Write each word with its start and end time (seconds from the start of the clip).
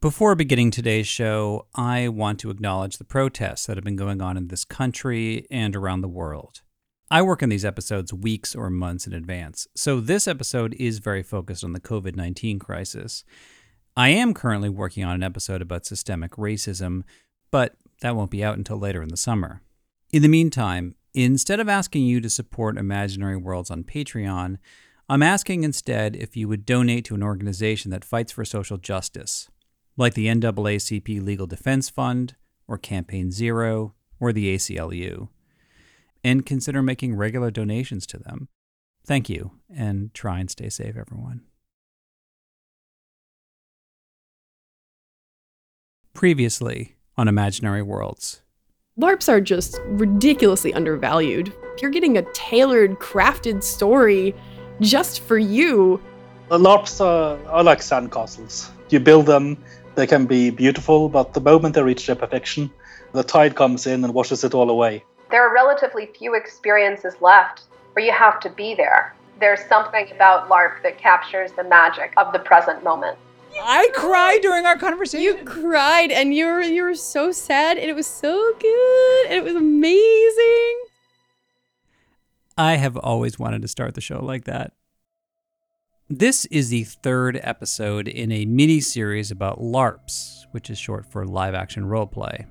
Before 0.00 0.34
beginning 0.34 0.70
today's 0.70 1.06
show, 1.06 1.66
I 1.74 2.08
want 2.08 2.40
to 2.40 2.50
acknowledge 2.50 2.98
the 2.98 3.04
protests 3.04 3.66
that 3.66 3.76
have 3.76 3.84
been 3.84 3.96
going 3.96 4.20
on 4.20 4.36
in 4.36 4.48
this 4.48 4.64
country 4.64 5.46
and 5.50 5.76
around 5.76 6.00
the 6.00 6.08
world. 6.08 6.62
I 7.10 7.22
work 7.22 7.42
on 7.42 7.48
these 7.48 7.64
episodes 7.64 8.12
weeks 8.12 8.56
or 8.56 8.70
months 8.70 9.06
in 9.06 9.12
advance, 9.12 9.68
so 9.76 10.00
this 10.00 10.26
episode 10.26 10.74
is 10.80 10.98
very 10.98 11.22
focused 11.22 11.62
on 11.62 11.74
the 11.74 11.80
COVID 11.80 12.16
19 12.16 12.58
crisis. 12.58 13.24
I 13.96 14.08
am 14.08 14.34
currently 14.34 14.68
working 14.68 15.04
on 15.04 15.14
an 15.14 15.22
episode 15.22 15.62
about 15.62 15.86
systemic 15.86 16.32
racism, 16.32 17.04
but 17.50 17.76
that 18.00 18.16
won't 18.16 18.32
be 18.32 18.42
out 18.42 18.58
until 18.58 18.78
later 18.78 19.02
in 19.02 19.10
the 19.10 19.16
summer. 19.16 19.62
In 20.12 20.22
the 20.22 20.28
meantime, 20.28 20.96
instead 21.14 21.60
of 21.60 21.68
asking 21.68 22.04
you 22.04 22.20
to 22.20 22.28
support 22.28 22.78
Imaginary 22.78 23.36
Worlds 23.36 23.70
on 23.70 23.84
Patreon, 23.84 24.58
I'm 25.08 25.22
asking 25.22 25.62
instead 25.62 26.16
if 26.16 26.36
you 26.36 26.48
would 26.48 26.66
donate 26.66 27.04
to 27.06 27.14
an 27.14 27.22
organization 27.22 27.90
that 27.92 28.04
fights 28.04 28.32
for 28.32 28.44
social 28.44 28.76
justice 28.76 29.48
like 29.96 30.14
the 30.14 30.26
NAACP 30.26 31.22
Legal 31.22 31.46
Defense 31.46 31.88
Fund, 31.88 32.34
or 32.66 32.78
Campaign 32.78 33.30
Zero, 33.30 33.94
or 34.18 34.32
the 34.32 34.54
ACLU, 34.54 35.28
and 36.22 36.46
consider 36.46 36.82
making 36.82 37.14
regular 37.14 37.50
donations 37.50 38.06
to 38.06 38.18
them. 38.18 38.48
Thank 39.06 39.28
you, 39.28 39.52
and 39.74 40.12
try 40.14 40.40
and 40.40 40.50
stay 40.50 40.68
safe, 40.68 40.96
everyone. 40.96 41.42
Previously 46.14 46.96
on 47.16 47.28
Imaginary 47.28 47.82
Worlds. 47.82 48.40
LARPs 48.98 49.28
are 49.28 49.40
just 49.40 49.80
ridiculously 49.86 50.72
undervalued. 50.72 51.52
You're 51.82 51.90
getting 51.90 52.16
a 52.16 52.22
tailored, 52.32 52.92
crafted 53.00 53.62
story 53.62 54.34
just 54.80 55.20
for 55.20 55.36
you. 55.36 56.00
The 56.48 56.58
LARPs 56.58 57.00
are, 57.00 57.44
are 57.48 57.64
like 57.64 57.80
sandcastles. 57.80 58.70
You 58.90 59.00
build 59.00 59.26
them, 59.26 59.58
they 59.94 60.06
can 60.06 60.26
be 60.26 60.50
beautiful, 60.50 61.08
but 61.08 61.34
the 61.34 61.40
moment 61.40 61.74
they 61.74 61.82
reach 61.82 62.06
their 62.06 62.16
perfection, 62.16 62.70
the 63.12 63.22
tide 63.22 63.54
comes 63.56 63.86
in 63.86 64.04
and 64.04 64.14
washes 64.14 64.44
it 64.44 64.54
all 64.54 64.70
away. 64.70 65.04
There 65.30 65.46
are 65.46 65.54
relatively 65.54 66.06
few 66.18 66.34
experiences 66.34 67.14
left 67.20 67.62
where 67.92 68.04
you 68.04 68.12
have 68.12 68.40
to 68.40 68.50
be 68.50 68.74
there. 68.74 69.14
There's 69.40 69.64
something 69.68 70.10
about 70.12 70.48
LARP 70.48 70.82
that 70.82 70.98
captures 70.98 71.52
the 71.52 71.64
magic 71.64 72.12
of 72.16 72.32
the 72.32 72.38
present 72.38 72.84
moment. 72.84 73.18
I 73.62 73.90
cried 73.94 74.40
during 74.42 74.66
our 74.66 74.76
conversation. 74.76 75.22
You 75.22 75.44
cried 75.44 76.10
and 76.10 76.34
you 76.34 76.46
were 76.46 76.60
you 76.60 76.82
were 76.82 76.94
so 76.94 77.30
sad 77.30 77.78
and 77.78 77.88
it 77.88 77.94
was 77.94 78.06
so 78.06 78.52
good 78.60 79.26
and 79.26 79.34
it 79.34 79.44
was 79.44 79.54
amazing. 79.54 80.82
I 82.56 82.76
have 82.76 82.96
always 82.96 83.38
wanted 83.38 83.62
to 83.62 83.68
start 83.68 83.94
the 83.94 84.00
show 84.00 84.24
like 84.24 84.44
that. 84.44 84.72
This 86.10 86.44
is 86.46 86.68
the 86.68 86.84
third 86.84 87.40
episode 87.42 88.08
in 88.08 88.30
a 88.30 88.44
mini 88.44 88.80
series 88.80 89.30
about 89.30 89.58
LARPs, 89.58 90.44
which 90.50 90.68
is 90.68 90.78
short 90.78 91.06
for 91.06 91.24
live 91.24 91.54
action 91.54 91.82
roleplay. 91.82 92.44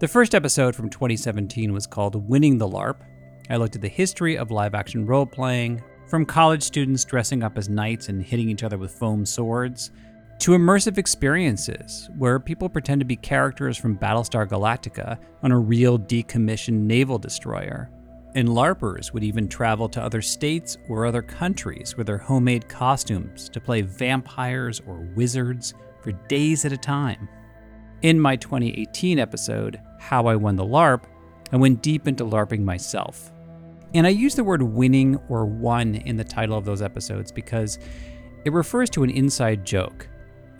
The 0.00 0.08
first 0.08 0.34
episode 0.34 0.76
from 0.76 0.90
2017 0.90 1.72
was 1.72 1.86
called 1.86 2.28
Winning 2.28 2.58
the 2.58 2.68
LARP. 2.68 2.96
I 3.48 3.56
looked 3.56 3.76
at 3.76 3.80
the 3.80 3.88
history 3.88 4.36
of 4.36 4.50
live 4.50 4.74
action 4.74 5.06
role 5.06 5.24
playing, 5.24 5.82
from 6.08 6.26
college 6.26 6.62
students 6.62 7.06
dressing 7.06 7.42
up 7.42 7.56
as 7.56 7.70
knights 7.70 8.10
and 8.10 8.22
hitting 8.22 8.50
each 8.50 8.62
other 8.62 8.76
with 8.76 8.92
foam 8.92 9.24
swords, 9.24 9.90
to 10.40 10.50
immersive 10.50 10.98
experiences 10.98 12.10
where 12.18 12.38
people 12.38 12.68
pretend 12.68 13.00
to 13.00 13.06
be 13.06 13.16
characters 13.16 13.78
from 13.78 13.96
Battlestar 13.96 14.46
Galactica 14.46 15.18
on 15.42 15.52
a 15.52 15.58
real 15.58 15.98
decommissioned 15.98 16.80
naval 16.80 17.18
destroyer 17.18 17.90
and 18.36 18.48
LARPers 18.48 19.14
would 19.14 19.24
even 19.24 19.48
travel 19.48 19.88
to 19.88 20.02
other 20.02 20.20
states 20.20 20.76
or 20.90 21.06
other 21.06 21.22
countries 21.22 21.96
with 21.96 22.06
their 22.06 22.18
homemade 22.18 22.68
costumes 22.68 23.48
to 23.48 23.58
play 23.58 23.80
vampires 23.80 24.82
or 24.86 25.08
wizards 25.16 25.72
for 26.02 26.12
days 26.12 26.66
at 26.66 26.72
a 26.72 26.76
time. 26.76 27.30
In 28.02 28.20
my 28.20 28.36
2018 28.36 29.18
episode, 29.18 29.80
How 29.98 30.26
I 30.26 30.36
Won 30.36 30.54
the 30.54 30.66
LARP, 30.66 31.04
I 31.50 31.56
went 31.56 31.82
deep 31.82 32.06
into 32.06 32.24
LARPing 32.26 32.62
myself. 32.62 33.32
And 33.94 34.06
I 34.06 34.10
use 34.10 34.34
the 34.34 34.44
word 34.44 34.60
winning 34.60 35.16
or 35.30 35.46
won 35.46 35.94
in 35.94 36.18
the 36.18 36.24
title 36.24 36.58
of 36.58 36.66
those 36.66 36.82
episodes 36.82 37.32
because 37.32 37.78
it 38.44 38.52
refers 38.52 38.90
to 38.90 39.02
an 39.02 39.08
inside 39.08 39.64
joke. 39.64 40.06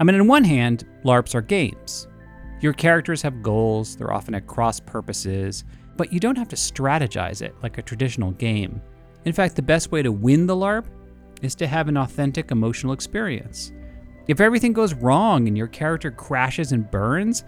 I 0.01 0.05
mean, 0.05 0.19
on 0.19 0.27
one 0.27 0.45
hand, 0.45 0.87
LARPs 1.05 1.35
are 1.35 1.43
games. 1.43 2.09
Your 2.63 2.73
characters 2.73 3.21
have 3.21 3.43
goals, 3.43 3.97
they're 3.97 4.15
often 4.15 4.35
at 4.35 4.47
cross 4.47 4.81
purposes, 4.81 5.65
but 5.97 6.13
you 6.13 6.21
don't 6.21 6.39
have 6.39 6.49
to 6.49 6.57
strategize 6.57 7.43
it 7.43 7.55
like 7.63 7.79
a 7.79 7.83
traditional 7.83 8.33
game. 8.33 8.81
In 9.25 9.33
fact, 9.33 9.57
the 9.57 9.63
best 9.63 9.91
way 9.91 10.03
to 10.03 10.13
win 10.13 10.47
the 10.47 10.55
LARP 10.55 10.87
is 11.43 11.55
to 11.57 11.67
have 11.67 11.89
an 11.89 11.97
authentic 11.97 12.51
emotional 12.51 12.93
experience. 12.93 13.73
If 14.29 14.41
everything 14.41 14.73
goes 14.73 14.95
wrong 14.95 15.47
and 15.47 15.57
your 15.57 15.67
character 15.69 16.11
crashes 16.11 16.73
and 16.73 16.91
burns, 16.91 17.45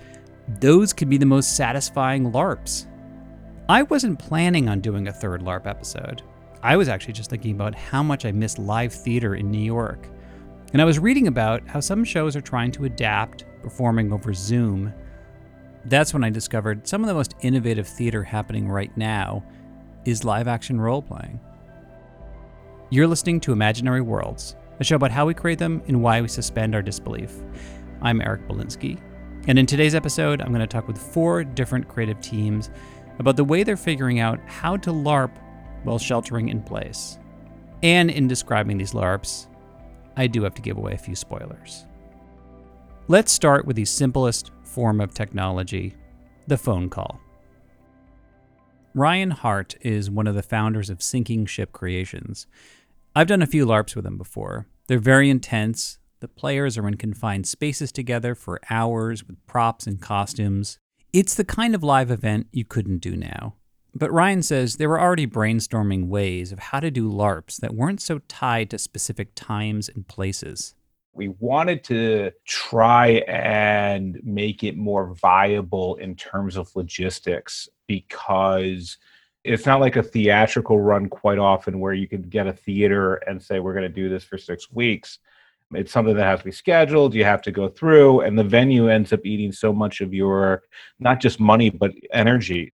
those 0.60 0.92
could 0.92 1.08
be 1.08 1.18
the 1.18 1.26
most 1.26 1.56
satisfying 1.56 2.32
LARPs. 2.32 2.86
I 3.68 3.82
wasn't 3.82 4.18
planning 4.18 4.68
on 4.68 4.80
doing 4.80 5.08
a 5.08 5.12
third 5.12 5.42
LARP 5.42 5.66
episode. 5.66 6.22
I 6.62 6.76
was 6.76 6.88
actually 6.88 7.12
just 7.12 7.30
thinking 7.30 7.52
about 7.52 7.74
how 7.74 8.02
much 8.02 8.24
I 8.24 8.32
miss 8.32 8.58
live 8.58 8.92
theater 8.92 9.34
in 9.34 9.50
New 9.50 9.62
York. 9.62 10.08
And 10.72 10.82
I 10.82 10.84
was 10.84 10.98
reading 10.98 11.28
about 11.28 11.66
how 11.66 11.80
some 11.80 12.04
shows 12.04 12.34
are 12.36 12.40
trying 12.40 12.72
to 12.72 12.84
adapt, 12.84 13.44
performing 13.62 14.12
over 14.12 14.32
Zoom, 14.32 14.92
that's 15.84 16.12
when 16.12 16.24
I 16.24 16.30
discovered 16.30 16.86
some 16.86 17.02
of 17.02 17.08
the 17.08 17.14
most 17.14 17.34
innovative 17.40 17.86
theater 17.86 18.22
happening 18.22 18.68
right 18.68 18.94
now 18.96 19.44
is 20.04 20.24
live 20.24 20.48
action 20.48 20.80
role 20.80 21.02
playing. 21.02 21.40
You're 22.90 23.06
listening 23.06 23.40
to 23.40 23.52
Imaginary 23.52 24.00
Worlds, 24.00 24.56
a 24.80 24.84
show 24.84 24.96
about 24.96 25.10
how 25.10 25.26
we 25.26 25.34
create 25.34 25.58
them 25.58 25.82
and 25.86 26.02
why 26.02 26.20
we 26.20 26.28
suspend 26.28 26.74
our 26.74 26.82
disbelief. 26.82 27.32
I'm 28.02 28.20
Eric 28.20 28.48
Molinsky, 28.48 29.00
and 29.46 29.58
in 29.58 29.66
today's 29.66 29.94
episode, 29.94 30.40
I'm 30.40 30.48
going 30.48 30.60
to 30.60 30.66
talk 30.66 30.88
with 30.88 30.98
four 30.98 31.44
different 31.44 31.88
creative 31.88 32.20
teams 32.20 32.70
about 33.18 33.36
the 33.36 33.44
way 33.44 33.62
they're 33.62 33.76
figuring 33.76 34.20
out 34.20 34.38
how 34.46 34.76
to 34.78 34.90
LARP 34.90 35.30
while 35.84 35.98
sheltering 35.98 36.48
in 36.48 36.62
place. 36.62 37.18
And 37.82 38.10
in 38.10 38.28
describing 38.28 38.78
these 38.78 38.92
LARPs, 38.92 39.48
I 40.16 40.26
do 40.26 40.42
have 40.42 40.54
to 40.54 40.62
give 40.62 40.76
away 40.76 40.94
a 40.94 40.98
few 40.98 41.14
spoilers. 41.14 41.86
Let's 43.06 43.32
start 43.32 43.66
with 43.66 43.76
the 43.76 43.84
simplest 43.84 44.50
form 44.68 45.00
of 45.00 45.14
technology 45.14 45.94
the 46.46 46.56
phone 46.56 46.88
call. 46.88 47.20
Ryan 48.94 49.30
Hart 49.30 49.76
is 49.82 50.10
one 50.10 50.26
of 50.26 50.34
the 50.34 50.42
founders 50.42 50.88
of 50.88 51.02
Sinking 51.02 51.46
Ship 51.46 51.70
Creations. 51.72 52.46
I've 53.14 53.26
done 53.26 53.42
a 53.42 53.46
few 53.46 53.66
LARPs 53.66 53.94
with 53.94 54.06
him 54.06 54.16
before. 54.16 54.66
They're 54.86 54.98
very 54.98 55.28
intense. 55.28 55.98
The 56.20 56.28
players 56.28 56.78
are 56.78 56.88
in 56.88 56.96
confined 56.96 57.46
spaces 57.46 57.92
together 57.92 58.34
for 58.34 58.60
hours 58.70 59.26
with 59.26 59.44
props 59.46 59.86
and 59.86 60.00
costumes. 60.00 60.78
It's 61.12 61.34
the 61.34 61.44
kind 61.44 61.74
of 61.74 61.82
live 61.82 62.10
event 62.10 62.48
you 62.50 62.64
couldn't 62.64 62.98
do 62.98 63.14
now. 63.14 63.54
But 63.94 64.12
Ryan 64.12 64.42
says 64.42 64.76
they 64.76 64.86
were 64.86 65.00
already 65.00 65.26
brainstorming 65.26 66.08
ways 66.08 66.50
of 66.50 66.58
how 66.58 66.80
to 66.80 66.90
do 66.90 67.10
LARPs 67.10 67.56
that 67.58 67.74
weren't 67.74 68.00
so 68.00 68.20
tied 68.26 68.70
to 68.70 68.78
specific 68.78 69.32
times 69.34 69.88
and 69.88 70.08
places 70.08 70.74
we 71.18 71.28
wanted 71.40 71.82
to 71.82 72.30
try 72.46 73.08
and 73.26 74.20
make 74.22 74.62
it 74.62 74.76
more 74.76 75.14
viable 75.14 75.96
in 75.96 76.14
terms 76.14 76.56
of 76.56 76.74
logistics 76.76 77.68
because 77.88 78.96
it's 79.42 79.66
not 79.66 79.80
like 79.80 79.96
a 79.96 80.02
theatrical 80.02 80.78
run 80.78 81.08
quite 81.08 81.38
often 81.38 81.80
where 81.80 81.92
you 81.92 82.06
can 82.06 82.22
get 82.22 82.46
a 82.46 82.52
theater 82.52 83.16
and 83.26 83.42
say 83.42 83.58
we're 83.58 83.74
going 83.74 83.82
to 83.82 83.88
do 83.88 84.08
this 84.08 84.22
for 84.22 84.38
six 84.38 84.70
weeks 84.70 85.18
It's 85.74 85.92
something 85.92 86.14
that 86.14 86.24
has 86.24 86.38
to 86.38 86.44
be 86.46 86.52
scheduled, 86.52 87.14
you 87.14 87.24
have 87.24 87.42
to 87.42 87.50
go 87.50 87.68
through, 87.68 88.20
and 88.20 88.38
the 88.38 88.44
venue 88.44 88.88
ends 88.88 89.12
up 89.12 89.20
eating 89.24 89.52
so 89.52 89.72
much 89.72 90.00
of 90.00 90.14
your 90.14 90.62
not 91.00 91.20
just 91.20 91.40
money, 91.40 91.68
but 91.68 91.92
energy. 92.12 92.72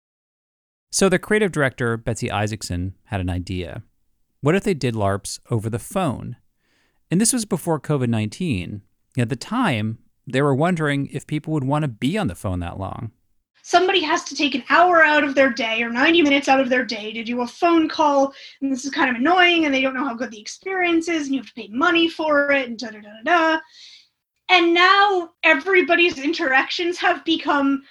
So 0.91 1.09
the 1.09 1.19
creative 1.19 1.53
director, 1.53 1.97
Betsy 1.97 2.31
Isaacson, 2.31 2.95
had 3.05 3.21
an 3.21 3.31
idea. 3.31 3.83
What 4.41 4.57
if 4.57 4.65
they 4.65 4.75
did 4.75 4.95
LARPs 4.95 5.39
over 5.49 5.71
the 5.71 5.79
phone? 5.79 6.37
And 7.13 7.21
this 7.21 7.35
was 7.35 7.45
before 7.45 7.79
COVID 7.79 8.09
19. 8.09 8.81
At 9.19 9.29
the 9.29 9.37
time, 9.37 9.99
they 10.27 10.41
were 10.41 10.55
wondering 10.55 11.11
if 11.13 11.27
people 11.27 11.53
would 11.53 11.63
want 11.63 11.83
to 11.83 11.89
be 11.89 12.17
on 12.17 12.27
the 12.27 12.35
phone 12.35 12.61
that 12.61 12.79
long. 12.79 13.11
Somebody 13.63 14.01
has 14.01 14.25
to 14.25 14.35
take 14.35 14.55
an 14.55 14.65
hour 14.71 15.05
out 15.05 15.23
of 15.23 15.35
their 15.35 15.51
day 15.51 15.83
or 15.83 15.91
90 15.91 16.23
minutes 16.23 16.49
out 16.49 16.59
of 16.59 16.71
their 16.71 16.87
day 16.87 17.13
to 17.13 17.23
do 17.23 17.43
a 17.43 17.47
phone 17.47 17.87
call, 17.87 18.33
and 18.63 18.73
this 18.73 18.87
is 18.87 18.91
kind 18.91 19.11
of 19.11 19.17
annoying, 19.17 19.67
and 19.67 19.75
they 19.75 19.83
don't 19.83 19.93
know 19.93 20.07
how 20.07 20.15
good 20.15 20.31
the 20.31 20.41
experience 20.41 21.07
is, 21.07 21.27
and 21.27 21.35
you 21.35 21.43
have 21.43 21.49
to 21.49 21.55
pay 21.55 21.69
money 21.69 22.09
for 22.09 22.51
it, 22.51 22.67
and 22.67 22.79
da 22.79 22.89
da 22.89 23.01
da 23.03 23.11
da. 23.27 23.61
And 24.49 24.73
now 24.73 25.33
everybody's 25.43 26.19
interactions 26.19 26.97
have 26.97 27.23
become 27.27 27.83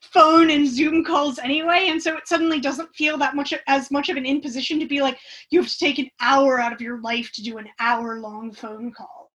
phone 0.00 0.50
and 0.50 0.68
Zoom 0.68 1.04
calls 1.04 1.38
anyway, 1.38 1.86
and 1.88 2.02
so 2.02 2.16
it 2.16 2.28
suddenly 2.28 2.60
doesn't 2.60 2.94
feel 2.94 3.18
that 3.18 3.34
much 3.34 3.52
as 3.66 3.90
much 3.90 4.08
of 4.08 4.16
an 4.16 4.26
imposition 4.26 4.78
to 4.80 4.86
be 4.86 5.00
like 5.00 5.18
you 5.50 5.60
have 5.60 5.70
to 5.70 5.78
take 5.78 5.98
an 5.98 6.08
hour 6.20 6.60
out 6.60 6.72
of 6.72 6.80
your 6.80 7.00
life 7.00 7.30
to 7.32 7.42
do 7.42 7.58
an 7.58 7.68
hour 7.80 8.20
long 8.20 8.52
phone 8.52 8.92
call. 8.92 9.32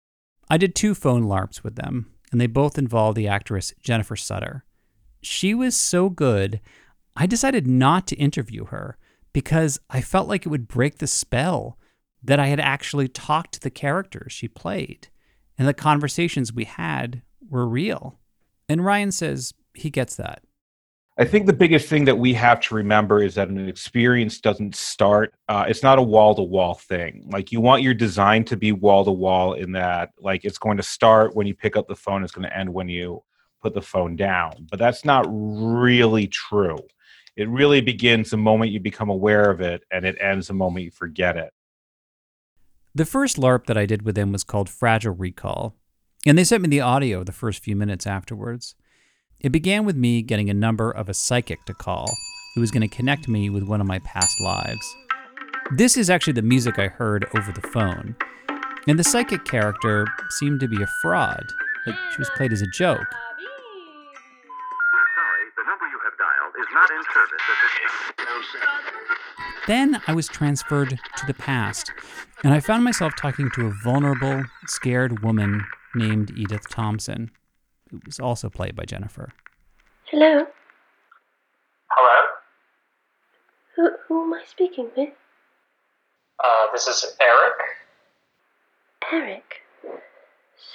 I 0.48 0.56
did 0.56 0.74
two 0.74 0.94
phone 0.94 1.24
LARPs 1.24 1.62
with 1.62 1.76
them, 1.76 2.12
and 2.32 2.40
they 2.40 2.46
both 2.46 2.78
involved 2.78 3.16
the 3.16 3.28
actress 3.28 3.72
Jennifer 3.80 4.16
Sutter. 4.16 4.64
She 5.22 5.54
was 5.54 5.76
so 5.76 6.08
good, 6.08 6.60
I 7.16 7.26
decided 7.26 7.66
not 7.66 8.06
to 8.08 8.16
interview 8.16 8.66
her 8.66 8.96
because 9.32 9.78
I 9.90 10.00
felt 10.00 10.28
like 10.28 10.46
it 10.46 10.48
would 10.48 10.68
break 10.68 10.98
the 10.98 11.06
spell 11.06 11.78
that 12.22 12.40
I 12.40 12.46
had 12.46 12.60
actually 12.60 13.08
talked 13.08 13.52
to 13.52 13.60
the 13.60 13.70
characters 13.70 14.32
she 14.32 14.48
played, 14.48 15.08
and 15.58 15.66
the 15.66 15.74
conversations 15.74 16.52
we 16.52 16.64
had 16.64 17.22
were 17.48 17.68
real. 17.68 18.18
And 18.68 18.84
Ryan 18.84 19.12
says 19.12 19.54
he 19.74 19.90
gets 19.90 20.16
that. 20.16 20.42
I 21.20 21.26
think 21.26 21.44
the 21.44 21.52
biggest 21.52 21.86
thing 21.86 22.06
that 22.06 22.16
we 22.16 22.32
have 22.32 22.60
to 22.60 22.74
remember 22.74 23.22
is 23.22 23.34
that 23.34 23.50
an 23.50 23.68
experience 23.68 24.40
doesn't 24.40 24.74
start. 24.74 25.34
Uh, 25.50 25.66
it's 25.68 25.82
not 25.82 25.98
a 25.98 26.02
wall 26.02 26.34
to 26.34 26.42
wall 26.42 26.72
thing. 26.72 27.28
Like 27.30 27.52
you 27.52 27.60
want 27.60 27.82
your 27.82 27.92
design 27.92 28.42
to 28.44 28.56
be 28.56 28.72
wall 28.72 29.04
to 29.04 29.10
wall 29.10 29.52
in 29.52 29.72
that, 29.72 30.12
like 30.18 30.46
it's 30.46 30.56
going 30.56 30.78
to 30.78 30.82
start 30.82 31.36
when 31.36 31.46
you 31.46 31.54
pick 31.54 31.76
up 31.76 31.88
the 31.88 31.94
phone. 31.94 32.24
It's 32.24 32.32
going 32.32 32.48
to 32.48 32.56
end 32.56 32.72
when 32.72 32.88
you 32.88 33.22
put 33.60 33.74
the 33.74 33.82
phone 33.82 34.16
down. 34.16 34.66
But 34.70 34.78
that's 34.78 35.04
not 35.04 35.26
really 35.28 36.26
true. 36.26 36.78
It 37.36 37.50
really 37.50 37.82
begins 37.82 38.30
the 38.30 38.38
moment 38.38 38.72
you 38.72 38.80
become 38.80 39.10
aware 39.10 39.50
of 39.50 39.60
it, 39.60 39.82
and 39.90 40.06
it 40.06 40.16
ends 40.18 40.48
the 40.48 40.54
moment 40.54 40.86
you 40.86 40.90
forget 40.90 41.36
it. 41.36 41.52
The 42.94 43.04
first 43.04 43.36
LARP 43.36 43.66
that 43.66 43.76
I 43.76 43.84
did 43.84 44.02
with 44.02 44.14
them 44.14 44.32
was 44.32 44.42
called 44.42 44.70
Fragile 44.70 45.14
Recall, 45.14 45.74
and 46.24 46.38
they 46.38 46.44
sent 46.44 46.62
me 46.62 46.70
the 46.70 46.80
audio 46.80 47.24
the 47.24 47.30
first 47.30 47.62
few 47.62 47.76
minutes 47.76 48.06
afterwards. 48.06 48.74
It 49.40 49.52
began 49.52 49.86
with 49.86 49.96
me 49.96 50.20
getting 50.20 50.50
a 50.50 50.54
number 50.54 50.90
of 50.90 51.08
a 51.08 51.14
psychic 51.14 51.64
to 51.64 51.72
call 51.72 52.14
who 52.54 52.60
was 52.60 52.70
going 52.70 52.86
to 52.86 52.94
connect 52.94 53.26
me 53.26 53.48
with 53.48 53.62
one 53.62 53.80
of 53.80 53.86
my 53.86 53.98
past 54.00 54.38
lives. 54.38 54.96
This 55.72 55.96
is 55.96 56.10
actually 56.10 56.34
the 56.34 56.42
music 56.42 56.78
I 56.78 56.88
heard 56.88 57.24
over 57.34 57.50
the 57.50 57.66
phone, 57.68 58.16
and 58.86 58.98
the 58.98 59.04
psychic 59.04 59.46
character 59.46 60.06
seemed 60.38 60.60
to 60.60 60.68
be 60.68 60.82
a 60.82 60.86
fraud, 61.00 61.46
like 61.86 61.96
she 62.12 62.18
was 62.18 62.28
played 62.36 62.52
as 62.52 62.60
a 62.60 62.66
joke. 62.66 62.98
We're 64.92 65.08
sorry, 65.16 65.44
the 65.56 65.64
number 65.64 65.86
you 65.86 65.98
have 66.04 66.18
dialed 66.18 66.54
is 66.60 66.66
not 66.74 66.90
in 66.90 67.02
service 67.14 67.44
at 67.48 67.56
this 67.64 68.60
Then 69.66 70.02
I 70.06 70.12
was 70.12 70.28
transferred 70.28 70.98
to 71.16 71.26
the 71.26 71.32
past, 71.32 71.92
and 72.44 72.52
I 72.52 72.60
found 72.60 72.84
myself 72.84 73.14
talking 73.16 73.50
to 73.54 73.68
a 73.68 73.74
vulnerable, 73.82 74.44
scared 74.66 75.22
woman 75.22 75.64
named 75.94 76.30
Edith 76.36 76.68
Thompson, 76.68 77.30
who 77.90 78.00
was 78.06 78.20
also 78.20 78.48
played 78.48 78.76
by 78.76 78.84
Jennifer. 78.84 79.32
Hello? 80.06 80.46
Hello? 81.88 82.26
Who, 83.76 83.90
who 84.06 84.24
am 84.24 84.34
I 84.34 84.42
speaking 84.46 84.88
with? 84.96 85.10
Uh, 86.42 86.66
this 86.72 86.86
is 86.86 87.16
Eric. 87.20 87.56
Eric? 89.12 89.62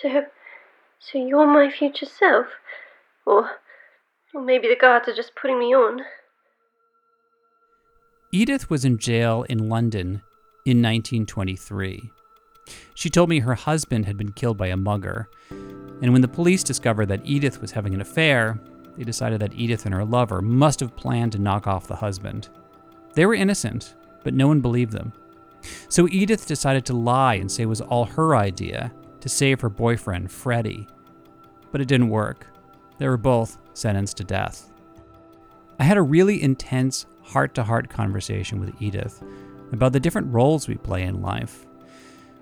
So, 0.02 0.26
so 1.00 1.18
you're 1.18 1.48
my 1.48 1.72
future 1.72 2.06
self? 2.06 2.48
Or, 3.26 3.50
or 4.34 4.42
maybe 4.42 4.68
the 4.68 4.76
guards 4.76 5.08
are 5.08 5.16
just 5.16 5.36
putting 5.36 5.60
me 5.60 5.74
on? 5.74 6.02
Edith 8.32 8.70
was 8.70 8.84
in 8.84 8.98
jail 8.98 9.46
in 9.50 9.70
London 9.70 10.22
in 10.66 10.82
1923. 10.82 12.02
She 12.96 13.10
told 13.10 13.30
me 13.30 13.40
her 13.40 13.54
husband 13.54 14.06
had 14.06 14.18
been 14.18 14.34
killed 14.34 14.58
by 14.58 14.68
a 14.68 14.78
mugger, 14.78 15.30
and 16.02 16.12
when 16.12 16.22
the 16.22 16.28
police 16.28 16.64
discovered 16.64 17.08
that 17.08 17.26
Edith 17.26 17.62
was 17.62 17.72
having 17.72 17.94
an 17.94 18.02
affair, 18.02 18.60
they 18.98 19.04
decided 19.04 19.40
that 19.42 19.54
Edith 19.54 19.86
and 19.86 19.94
her 19.94 20.06
lover 20.06 20.42
must 20.42 20.80
have 20.80 20.96
planned 20.96 21.32
to 21.34 21.40
knock 21.40 21.68
off 21.68 21.88
the 21.88 21.96
husband. 21.96 22.50
They 23.14 23.26
were 23.26 23.34
innocent, 23.34 23.96
but 24.24 24.34
no 24.34 24.48
one 24.48 24.62
believed 24.62 24.92
them. 24.92 25.14
So 25.90 26.08
Edith 26.10 26.48
decided 26.48 26.86
to 26.86 26.94
lie 26.94 27.36
and 27.36 27.52
say 27.52 27.64
it 27.64 27.68
was 27.68 27.82
all 27.82 28.06
her 28.06 28.36
idea 28.36 28.94
to 29.22 29.30
save 29.30 29.62
her 29.62 29.70
boyfriend, 29.70 30.32
Freddie. 30.32 30.88
But 31.72 31.82
it 31.82 31.88
didn't 31.88 32.10
work. 32.10 32.46
They 32.98 33.08
were 33.08 33.18
both 33.18 33.58
sentenced 33.74 34.18
to 34.18 34.24
death. 34.24 34.72
I 35.80 35.84
had 35.84 35.98
a 35.98 36.02
really 36.02 36.42
intense 36.42 37.06
heart 37.22 37.56
to 37.56 37.64
heart 37.64 37.90
conversation 37.90 38.60
with 38.60 38.80
Edith 38.82 39.24
about 39.72 39.94
the 39.94 40.00
different 40.00 40.32
roles 40.32 40.68
we 40.68 40.76
play 40.76 41.04
in 41.04 41.22
life. 41.22 41.65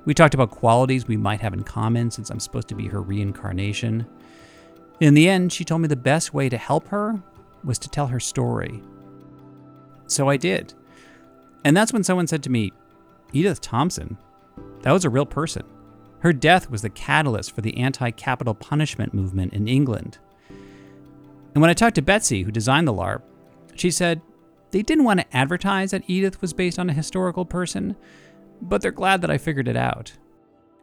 We 0.05 0.13
talked 0.13 0.33
about 0.33 0.51
qualities 0.51 1.07
we 1.07 1.17
might 1.17 1.41
have 1.41 1.53
in 1.53 1.63
common 1.63 2.11
since 2.11 2.29
I'm 2.29 2.39
supposed 2.39 2.67
to 2.69 2.75
be 2.75 2.87
her 2.87 3.01
reincarnation. 3.01 4.05
In 4.99 5.13
the 5.13 5.29
end, 5.29 5.53
she 5.53 5.63
told 5.63 5.81
me 5.81 5.87
the 5.87 5.95
best 5.95 6.33
way 6.33 6.49
to 6.49 6.57
help 6.57 6.87
her 6.89 7.21
was 7.63 7.79
to 7.79 7.89
tell 7.89 8.07
her 8.07 8.19
story. 8.19 8.83
So 10.07 10.29
I 10.29 10.37
did. 10.37 10.73
And 11.63 11.75
that's 11.75 11.93
when 11.93 12.03
someone 12.03 12.27
said 12.27 12.43
to 12.43 12.49
me, 12.49 12.73
Edith 13.31 13.61
Thompson, 13.61 14.17
that 14.81 14.91
was 14.91 15.05
a 15.05 15.09
real 15.09 15.25
person. 15.25 15.63
Her 16.19 16.33
death 16.33 16.69
was 16.69 16.81
the 16.81 16.89
catalyst 16.89 17.53
for 17.53 17.61
the 17.61 17.77
anti 17.77 18.11
capital 18.11 18.53
punishment 18.53 19.13
movement 19.13 19.53
in 19.53 19.67
England. 19.67 20.19
And 21.53 21.61
when 21.61 21.69
I 21.69 21.73
talked 21.73 21.95
to 21.95 22.01
Betsy, 22.01 22.43
who 22.43 22.51
designed 22.51 22.87
the 22.87 22.93
LARP, 22.93 23.21
she 23.75 23.91
said 23.91 24.21
they 24.71 24.81
didn't 24.81 25.03
want 25.03 25.19
to 25.19 25.37
advertise 25.37 25.91
that 25.91 26.03
Edith 26.07 26.41
was 26.41 26.53
based 26.53 26.79
on 26.79 26.89
a 26.89 26.93
historical 26.93 27.45
person, 27.45 27.95
but 28.63 28.81
they're 28.81 28.91
glad 28.91 29.21
that 29.21 29.31
I 29.31 29.37
figured 29.37 29.67
it 29.67 29.77
out. 29.77 30.11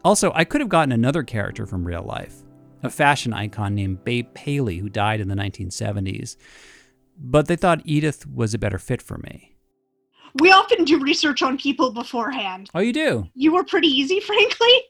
Also, 0.05 0.33
I 0.35 0.45
could 0.45 0.61
have 0.61 0.71
gotten 0.71 0.93
another 0.93 1.23
character 1.23 1.67
from 1.67 1.85
real 1.85 2.03
life, 2.03 2.43
a 2.83 2.91
fashion 2.91 3.33
icon 3.33 3.75
named 3.75 4.05
Babe 4.05 4.33
Paley 4.35 4.79
who 4.79 4.89
died 4.89 5.21
in 5.21 5.29
the 5.29 5.35
1970s, 5.35 6.37
but 7.19 7.47
they 7.47 7.57
thought 7.57 7.83
Edith 7.85 8.27
was 8.27 8.55
a 8.55 8.59
better 8.59 8.79
fit 8.79 9.03
for 9.03 9.19
me. 9.19 9.57
We 10.41 10.53
often 10.53 10.85
do 10.85 11.01
research 11.01 11.43
on 11.43 11.59
people 11.59 11.93
beforehand. 11.93 12.71
Oh, 12.75 12.81
you 12.81 12.93
do? 12.93 13.29
You 13.35 13.53
were 13.53 13.65
pretty 13.65 13.89
easy, 13.89 14.21
frankly. 14.27 14.83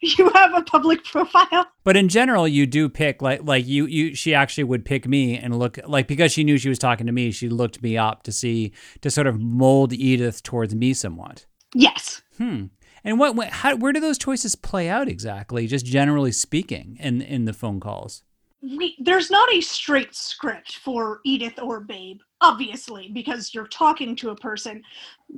You 0.00 0.30
have 0.34 0.54
a 0.54 0.62
public 0.62 1.02
profile. 1.02 1.66
But 1.82 1.96
in 1.96 2.08
general, 2.08 2.46
you 2.46 2.64
do 2.64 2.88
pick 2.88 3.20
like 3.20 3.40
like 3.42 3.66
you 3.66 3.86
you 3.86 4.14
she 4.14 4.32
actually 4.32 4.62
would 4.62 4.84
pick 4.84 5.08
me 5.08 5.36
and 5.36 5.58
look 5.58 5.80
like 5.84 6.06
because 6.06 6.30
she 6.30 6.44
knew 6.44 6.58
she 6.58 6.68
was 6.68 6.78
talking 6.78 7.06
to 7.06 7.12
me, 7.12 7.32
she 7.32 7.48
looked 7.48 7.82
me 7.82 7.98
up 7.98 8.22
to 8.22 8.30
see 8.30 8.72
to 9.00 9.10
sort 9.10 9.26
of 9.26 9.40
mold 9.40 9.92
Edith 9.92 10.44
towards 10.44 10.76
me 10.76 10.94
somewhat. 10.94 11.46
Yes. 11.74 12.22
Hmm. 12.38 12.66
And 13.02 13.18
what, 13.18 13.36
what 13.36 13.50
how 13.50 13.76
where 13.76 13.92
do 13.92 14.00
those 14.00 14.18
choices 14.18 14.56
play 14.56 14.88
out 14.88 15.08
exactly? 15.08 15.66
Just 15.66 15.86
generally 15.86 16.32
speaking, 16.32 16.96
in 17.00 17.20
in 17.20 17.44
the 17.44 17.52
phone 17.52 17.80
calls. 17.80 18.22
We, 18.62 18.96
there's 18.98 19.30
not 19.30 19.52
a 19.52 19.60
straight 19.60 20.14
script 20.14 20.76
for 20.78 21.20
Edith 21.26 21.58
or 21.60 21.80
Babe, 21.80 22.20
obviously, 22.40 23.10
because 23.12 23.52
you're 23.52 23.66
talking 23.66 24.16
to 24.16 24.30
a 24.30 24.36
person. 24.36 24.82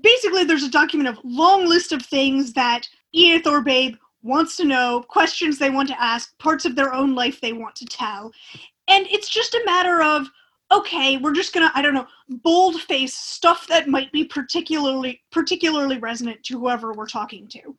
Basically, 0.00 0.44
there's 0.44 0.62
a 0.62 0.70
document 0.70 1.08
of 1.08 1.18
long 1.24 1.66
list 1.66 1.90
of 1.90 2.02
things 2.02 2.52
that 2.52 2.88
Edith 3.12 3.48
or 3.48 3.62
Babe 3.62 3.96
wants 4.22 4.56
to 4.58 4.64
know, 4.64 5.04
questions 5.08 5.58
they 5.58 5.70
want 5.70 5.88
to 5.88 6.00
ask, 6.00 6.38
parts 6.38 6.64
of 6.64 6.76
their 6.76 6.94
own 6.94 7.16
life 7.16 7.40
they 7.40 7.52
want 7.52 7.74
to 7.76 7.86
tell. 7.86 8.30
And 8.86 9.08
it's 9.08 9.28
just 9.28 9.54
a 9.54 9.62
matter 9.64 10.02
of, 10.02 10.28
okay, 10.70 11.16
we're 11.16 11.34
just 11.34 11.52
gonna, 11.52 11.70
I 11.74 11.82
don't 11.82 11.94
know, 11.94 12.06
bold 12.28 12.80
face 12.80 13.14
stuff 13.14 13.66
that 13.68 13.88
might 13.88 14.12
be 14.12 14.24
particularly 14.24 15.22
particularly 15.30 15.98
resonant 15.98 16.42
to 16.44 16.58
whoever 16.58 16.92
we're 16.92 17.06
talking 17.06 17.48
to. 17.48 17.76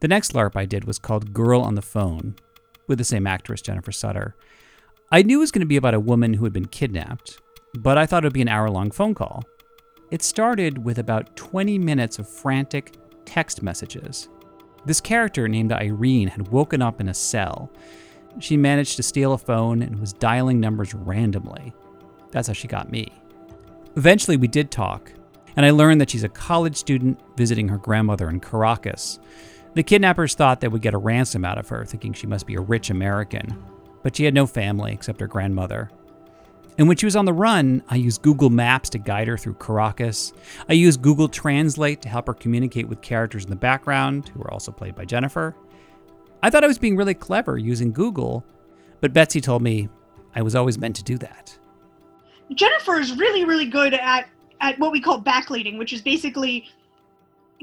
The 0.00 0.08
next 0.08 0.32
LARP 0.32 0.56
I 0.56 0.66
did 0.66 0.84
was 0.84 0.98
called 0.98 1.32
Girl 1.32 1.62
on 1.62 1.76
the 1.76 1.82
Phone, 1.82 2.36
with 2.88 2.98
the 2.98 3.04
same 3.04 3.26
actress, 3.26 3.62
Jennifer 3.62 3.92
Sutter. 3.92 4.36
I 5.10 5.22
knew 5.22 5.38
it 5.38 5.40
was 5.40 5.50
going 5.50 5.60
to 5.60 5.66
be 5.66 5.76
about 5.76 5.94
a 5.94 6.00
woman 6.00 6.34
who 6.34 6.44
had 6.44 6.52
been 6.52 6.66
kidnapped, 6.66 7.40
but 7.74 7.96
I 7.96 8.04
thought 8.04 8.24
it 8.24 8.26
would 8.26 8.34
be 8.34 8.42
an 8.42 8.48
hour 8.48 8.68
long 8.68 8.90
phone 8.90 9.14
call. 9.14 9.44
It 10.10 10.22
started 10.22 10.84
with 10.84 10.98
about 10.98 11.36
20 11.36 11.78
minutes 11.78 12.18
of 12.18 12.28
frantic 12.28 12.96
text 13.24 13.62
messages. 13.62 14.28
This 14.84 15.00
character 15.00 15.48
named 15.48 15.72
Irene 15.72 16.28
had 16.28 16.48
woken 16.48 16.82
up 16.82 17.00
in 17.00 17.08
a 17.08 17.14
cell. 17.14 17.72
She 18.40 18.56
managed 18.56 18.96
to 18.96 19.02
steal 19.02 19.32
a 19.32 19.38
phone 19.38 19.82
and 19.82 20.00
was 20.00 20.12
dialing 20.12 20.60
numbers 20.60 20.94
randomly. 20.94 21.72
That's 22.30 22.48
how 22.48 22.54
she 22.54 22.68
got 22.68 22.90
me. 22.90 23.08
Eventually, 23.96 24.36
we 24.36 24.48
did 24.48 24.70
talk, 24.70 25.12
and 25.56 25.64
I 25.64 25.70
learned 25.70 26.00
that 26.00 26.10
she's 26.10 26.24
a 26.24 26.28
college 26.28 26.76
student 26.76 27.20
visiting 27.36 27.68
her 27.68 27.78
grandmother 27.78 28.28
in 28.28 28.40
Caracas. 28.40 29.20
The 29.74 29.82
kidnappers 29.82 30.34
thought 30.34 30.60
they 30.60 30.68
would 30.68 30.82
get 30.82 30.94
a 30.94 30.98
ransom 30.98 31.44
out 31.44 31.58
of 31.58 31.68
her, 31.68 31.84
thinking 31.84 32.12
she 32.12 32.26
must 32.26 32.46
be 32.46 32.56
a 32.56 32.60
rich 32.60 32.90
American, 32.90 33.62
but 34.02 34.16
she 34.16 34.24
had 34.24 34.34
no 34.34 34.46
family 34.46 34.92
except 34.92 35.20
her 35.20 35.26
grandmother. 35.26 35.90
And 36.76 36.88
when 36.88 36.96
she 36.96 37.06
was 37.06 37.14
on 37.14 37.24
the 37.24 37.32
run, 37.32 37.84
I 37.88 37.94
used 37.94 38.22
Google 38.22 38.50
Maps 38.50 38.90
to 38.90 38.98
guide 38.98 39.28
her 39.28 39.36
through 39.38 39.54
Caracas. 39.54 40.32
I 40.68 40.72
used 40.72 41.02
Google 41.02 41.28
Translate 41.28 42.02
to 42.02 42.08
help 42.08 42.26
her 42.26 42.34
communicate 42.34 42.88
with 42.88 43.00
characters 43.00 43.44
in 43.44 43.50
the 43.50 43.56
background, 43.56 44.28
who 44.28 44.40
were 44.40 44.50
also 44.50 44.72
played 44.72 44.96
by 44.96 45.04
Jennifer. 45.04 45.54
I 46.44 46.50
thought 46.50 46.62
I 46.62 46.66
was 46.66 46.76
being 46.76 46.94
really 46.94 47.14
clever 47.14 47.56
using 47.56 47.90
Google, 47.90 48.44
but 49.00 49.14
Betsy 49.14 49.40
told 49.40 49.62
me 49.62 49.88
I 50.34 50.42
was 50.42 50.54
always 50.54 50.76
meant 50.76 50.94
to 50.96 51.02
do 51.02 51.16
that. 51.16 51.58
Jennifer 52.52 52.96
is 52.96 53.16
really, 53.16 53.46
really 53.46 53.64
good 53.64 53.94
at 53.94 54.28
at 54.60 54.78
what 54.78 54.92
we 54.92 55.00
call 55.00 55.22
backleading, 55.22 55.78
which 55.78 55.94
is 55.94 56.02
basically 56.02 56.68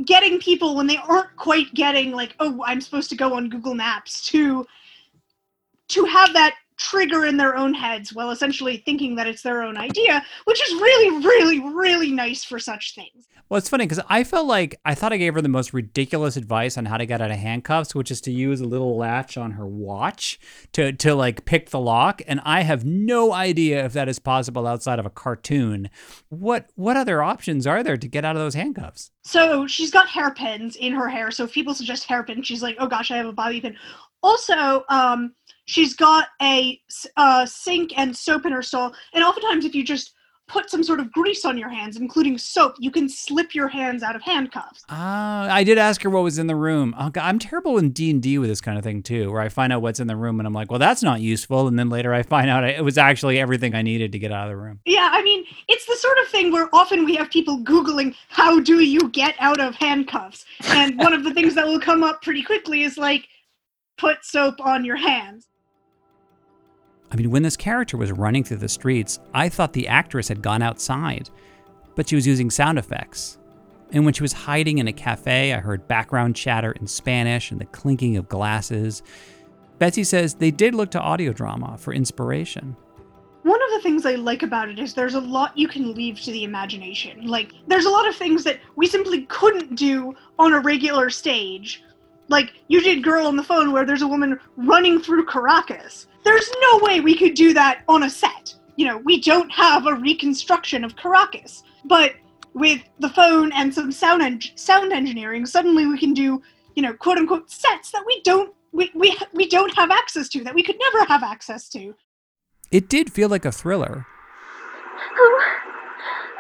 getting 0.03 0.39
people 0.39 0.75
when 0.75 0.87
they 0.87 0.97
aren't 0.97 1.35
quite 1.35 1.71
getting 1.75 2.11
like, 2.11 2.33
oh, 2.39 2.63
I'm 2.65 2.81
supposed 2.81 3.11
to 3.11 3.15
go 3.15 3.35
on 3.35 3.49
Google 3.49 3.75
Maps 3.75 4.25
to 4.29 4.65
to 5.89 6.05
have 6.05 6.33
that 6.33 6.55
trigger 6.81 7.25
in 7.25 7.37
their 7.37 7.55
own 7.55 7.73
heads 7.73 8.13
while 8.13 8.31
essentially 8.31 8.77
thinking 8.77 9.15
that 9.15 9.27
it's 9.27 9.43
their 9.43 9.61
own 9.61 9.77
idea, 9.77 10.23
which 10.45 10.61
is 10.67 10.73
really, 10.81 11.25
really, 11.25 11.59
really 11.59 12.11
nice 12.11 12.43
for 12.43 12.59
such 12.59 12.95
things. 12.95 13.27
Well, 13.49 13.57
it's 13.57 13.67
funny 13.67 13.85
because 13.85 14.03
I 14.07 14.23
felt 14.23 14.47
like 14.47 14.79
I 14.85 14.95
thought 14.95 15.11
I 15.11 15.17
gave 15.17 15.33
her 15.33 15.41
the 15.41 15.49
most 15.49 15.73
ridiculous 15.73 16.37
advice 16.37 16.77
on 16.77 16.85
how 16.85 16.95
to 16.95 17.05
get 17.05 17.19
out 17.19 17.31
of 17.31 17.37
handcuffs, 17.37 17.93
which 17.93 18.09
is 18.09 18.21
to 18.21 18.31
use 18.31 18.61
a 18.61 18.65
little 18.65 18.95
latch 18.95 19.37
on 19.37 19.51
her 19.51 19.67
watch 19.67 20.39
to 20.71 20.93
to 20.93 21.13
like 21.13 21.43
pick 21.43 21.69
the 21.69 21.79
lock. 21.79 22.21
And 22.27 22.39
I 22.45 22.61
have 22.61 22.85
no 22.85 23.33
idea 23.33 23.83
if 23.83 23.91
that 23.91 24.07
is 24.07 24.19
possible 24.19 24.65
outside 24.65 24.99
of 24.99 25.05
a 25.05 25.09
cartoon. 25.09 25.89
What 26.29 26.69
what 26.75 26.95
other 26.95 27.21
options 27.21 27.67
are 27.67 27.83
there 27.83 27.97
to 27.97 28.07
get 28.07 28.23
out 28.23 28.37
of 28.37 28.41
those 28.41 28.53
handcuffs? 28.53 29.11
So 29.23 29.67
she's 29.67 29.91
got 29.91 30.07
hairpins 30.07 30.77
in 30.77 30.93
her 30.93 31.09
hair. 31.09 31.29
So 31.29 31.43
if 31.43 31.51
people 31.51 31.73
suggest 31.73 32.05
hairpin, 32.05 32.43
she's 32.43 32.63
like, 32.63 32.77
oh 32.79 32.87
gosh, 32.87 33.11
I 33.11 33.17
have 33.17 33.27
a 33.27 33.33
bobby 33.33 33.59
pin. 33.59 33.75
Also, 34.23 34.85
um, 34.87 35.33
she's 35.65 35.95
got 35.95 36.27
a 36.41 36.79
uh, 37.17 37.45
sink 37.45 37.97
and 37.97 38.15
soap 38.15 38.45
in 38.45 38.51
her 38.51 38.61
stall. 38.61 38.93
And 39.13 39.23
oftentimes, 39.23 39.65
if 39.65 39.75
you 39.75 39.83
just 39.83 40.13
put 40.47 40.69
some 40.69 40.83
sort 40.83 40.99
of 40.99 41.09
grease 41.13 41.45
on 41.45 41.57
your 41.57 41.69
hands, 41.69 41.95
including 41.95 42.37
soap, 42.37 42.75
you 42.77 42.91
can 42.91 43.07
slip 43.07 43.55
your 43.55 43.69
hands 43.69 44.03
out 44.03 44.17
of 44.17 44.21
handcuffs. 44.21 44.83
Ah, 44.89 45.47
I 45.49 45.63
did 45.63 45.77
ask 45.77 46.01
her 46.01 46.09
what 46.09 46.23
was 46.23 46.37
in 46.37 46.47
the 46.47 46.57
room. 46.57 46.93
Oh, 46.99 47.09
God, 47.09 47.23
I'm 47.23 47.39
terrible 47.39 47.77
in 47.77 47.91
D 47.91 48.11
and 48.11 48.21
D 48.21 48.37
with 48.37 48.49
this 48.49 48.59
kind 48.59 48.77
of 48.77 48.83
thing 48.83 49.01
too, 49.01 49.31
where 49.31 49.41
I 49.41 49.47
find 49.47 49.71
out 49.71 49.81
what's 49.81 50.01
in 50.01 50.07
the 50.07 50.15
room 50.17 50.41
and 50.41 50.47
I'm 50.47 50.53
like, 50.53 50.69
well, 50.69 50.79
that's 50.79 51.01
not 51.01 51.21
useful, 51.21 51.67
and 51.67 51.79
then 51.79 51.89
later 51.89 52.13
I 52.13 52.23
find 52.23 52.49
out 52.49 52.65
it 52.65 52.83
was 52.83 52.97
actually 52.97 53.39
everything 53.39 53.73
I 53.73 53.81
needed 53.81 54.11
to 54.11 54.19
get 54.19 54.33
out 54.33 54.47
of 54.47 54.49
the 54.49 54.57
room. 54.57 54.81
Yeah, 54.85 55.09
I 55.13 55.23
mean, 55.23 55.45
it's 55.69 55.85
the 55.85 55.95
sort 55.95 56.17
of 56.17 56.27
thing 56.27 56.51
where 56.51 56.67
often 56.73 57.05
we 57.05 57.15
have 57.15 57.29
people 57.29 57.63
Googling, 57.63 58.13
how 58.27 58.59
do 58.59 58.81
you 58.81 59.07
get 59.09 59.35
out 59.39 59.61
of 59.61 59.75
handcuffs? 59.75 60.43
And 60.65 60.97
one 60.97 61.13
of 61.13 61.23
the 61.23 61.33
things 61.33 61.55
that 61.55 61.65
will 61.65 61.79
come 61.79 62.03
up 62.03 62.21
pretty 62.21 62.43
quickly 62.43 62.83
is 62.83 62.97
like, 62.97 63.29
put 64.01 64.25
soap 64.25 64.59
on 64.59 64.83
your 64.83 64.95
hands. 64.97 65.47
I 67.11 67.15
mean, 67.15 67.29
when 67.29 67.43
this 67.43 67.55
character 67.55 67.97
was 67.97 68.11
running 68.11 68.43
through 68.43 68.57
the 68.57 68.67
streets, 68.69 69.19
I 69.33 69.47
thought 69.47 69.73
the 69.73 69.87
actress 69.87 70.27
had 70.27 70.41
gone 70.41 70.61
outside, 70.61 71.29
but 71.95 72.09
she 72.09 72.15
was 72.15 72.25
using 72.25 72.49
sound 72.49 72.79
effects. 72.79 73.37
And 73.91 74.03
when 74.05 74.13
she 74.13 74.23
was 74.23 74.33
hiding 74.33 74.79
in 74.79 74.87
a 74.87 74.93
cafe, 74.93 75.53
I 75.53 75.59
heard 75.59 75.87
background 75.87 76.35
chatter 76.35 76.71
in 76.71 76.87
Spanish 76.87 77.51
and 77.51 77.61
the 77.61 77.65
clinking 77.65 78.17
of 78.17 78.27
glasses. 78.29 79.03
Betsy 79.77 80.03
says 80.03 80.35
they 80.35 80.51
did 80.51 80.73
look 80.73 80.89
to 80.91 80.99
audio 80.99 81.33
drama 81.33 81.77
for 81.77 81.93
inspiration. 81.93 82.75
One 83.43 83.61
of 83.61 83.69
the 83.71 83.81
things 83.81 84.05
I 84.05 84.15
like 84.15 84.43
about 84.43 84.69
it 84.69 84.79
is 84.79 84.93
there's 84.93 85.15
a 85.15 85.19
lot 85.19 85.57
you 85.57 85.67
can 85.67 85.93
leave 85.93 86.21
to 86.21 86.31
the 86.31 86.43
imagination. 86.43 87.27
Like, 87.27 87.51
there's 87.67 87.85
a 87.85 87.89
lot 87.89 88.07
of 88.07 88.15
things 88.15 88.43
that 88.45 88.59
we 88.75 88.87
simply 88.87 89.23
couldn't 89.23 89.75
do 89.75 90.15
on 90.39 90.53
a 90.53 90.59
regular 90.59 91.09
stage. 91.09 91.83
Like, 92.31 92.53
you 92.67 92.81
did 92.81 93.03
Girl 93.03 93.27
on 93.27 93.35
the 93.35 93.43
Phone, 93.43 93.71
where 93.71 93.85
there's 93.85 94.01
a 94.01 94.07
woman 94.07 94.39
running 94.57 94.99
through 94.99 95.25
Caracas 95.25 96.07
there's 96.23 96.49
no 96.71 96.79
way 96.79 96.99
we 96.99 97.15
could 97.15 97.33
do 97.33 97.53
that 97.53 97.83
on 97.87 98.03
a 98.03 98.09
set. 98.09 98.53
You 98.75 98.85
know, 98.85 98.97
we 98.97 99.21
don't 99.21 99.51
have 99.51 99.87
a 99.87 99.95
reconstruction 99.95 100.83
of 100.83 100.95
Caracas. 100.95 101.63
But 101.85 102.15
with 102.53 102.81
the 102.99 103.09
phone 103.09 103.51
and 103.53 103.73
some 103.73 103.91
sound 103.91 104.21
en- 104.21 104.41
sound 104.55 104.93
engineering, 104.93 105.45
suddenly 105.45 105.85
we 105.87 105.97
can 105.97 106.13
do, 106.13 106.41
you 106.75 106.83
know, 106.83 106.93
quote 106.93 107.17
unquote 107.17 107.49
sets 107.49 107.91
that 107.91 108.03
we 108.05 108.21
don't 108.23 108.53
we, 108.73 108.89
we, 108.95 109.17
we 109.33 109.47
don't 109.49 109.73
have 109.75 109.91
access 109.91 110.29
to, 110.29 110.45
that 110.45 110.55
we 110.55 110.63
could 110.63 110.77
never 110.79 111.03
have 111.05 111.23
access 111.23 111.67
to. 111.69 111.93
It 112.71 112.87
did 112.87 113.11
feel 113.11 113.27
like 113.27 113.43
a 113.43 113.51
thriller. 113.51 114.05
Oh, 115.13 115.41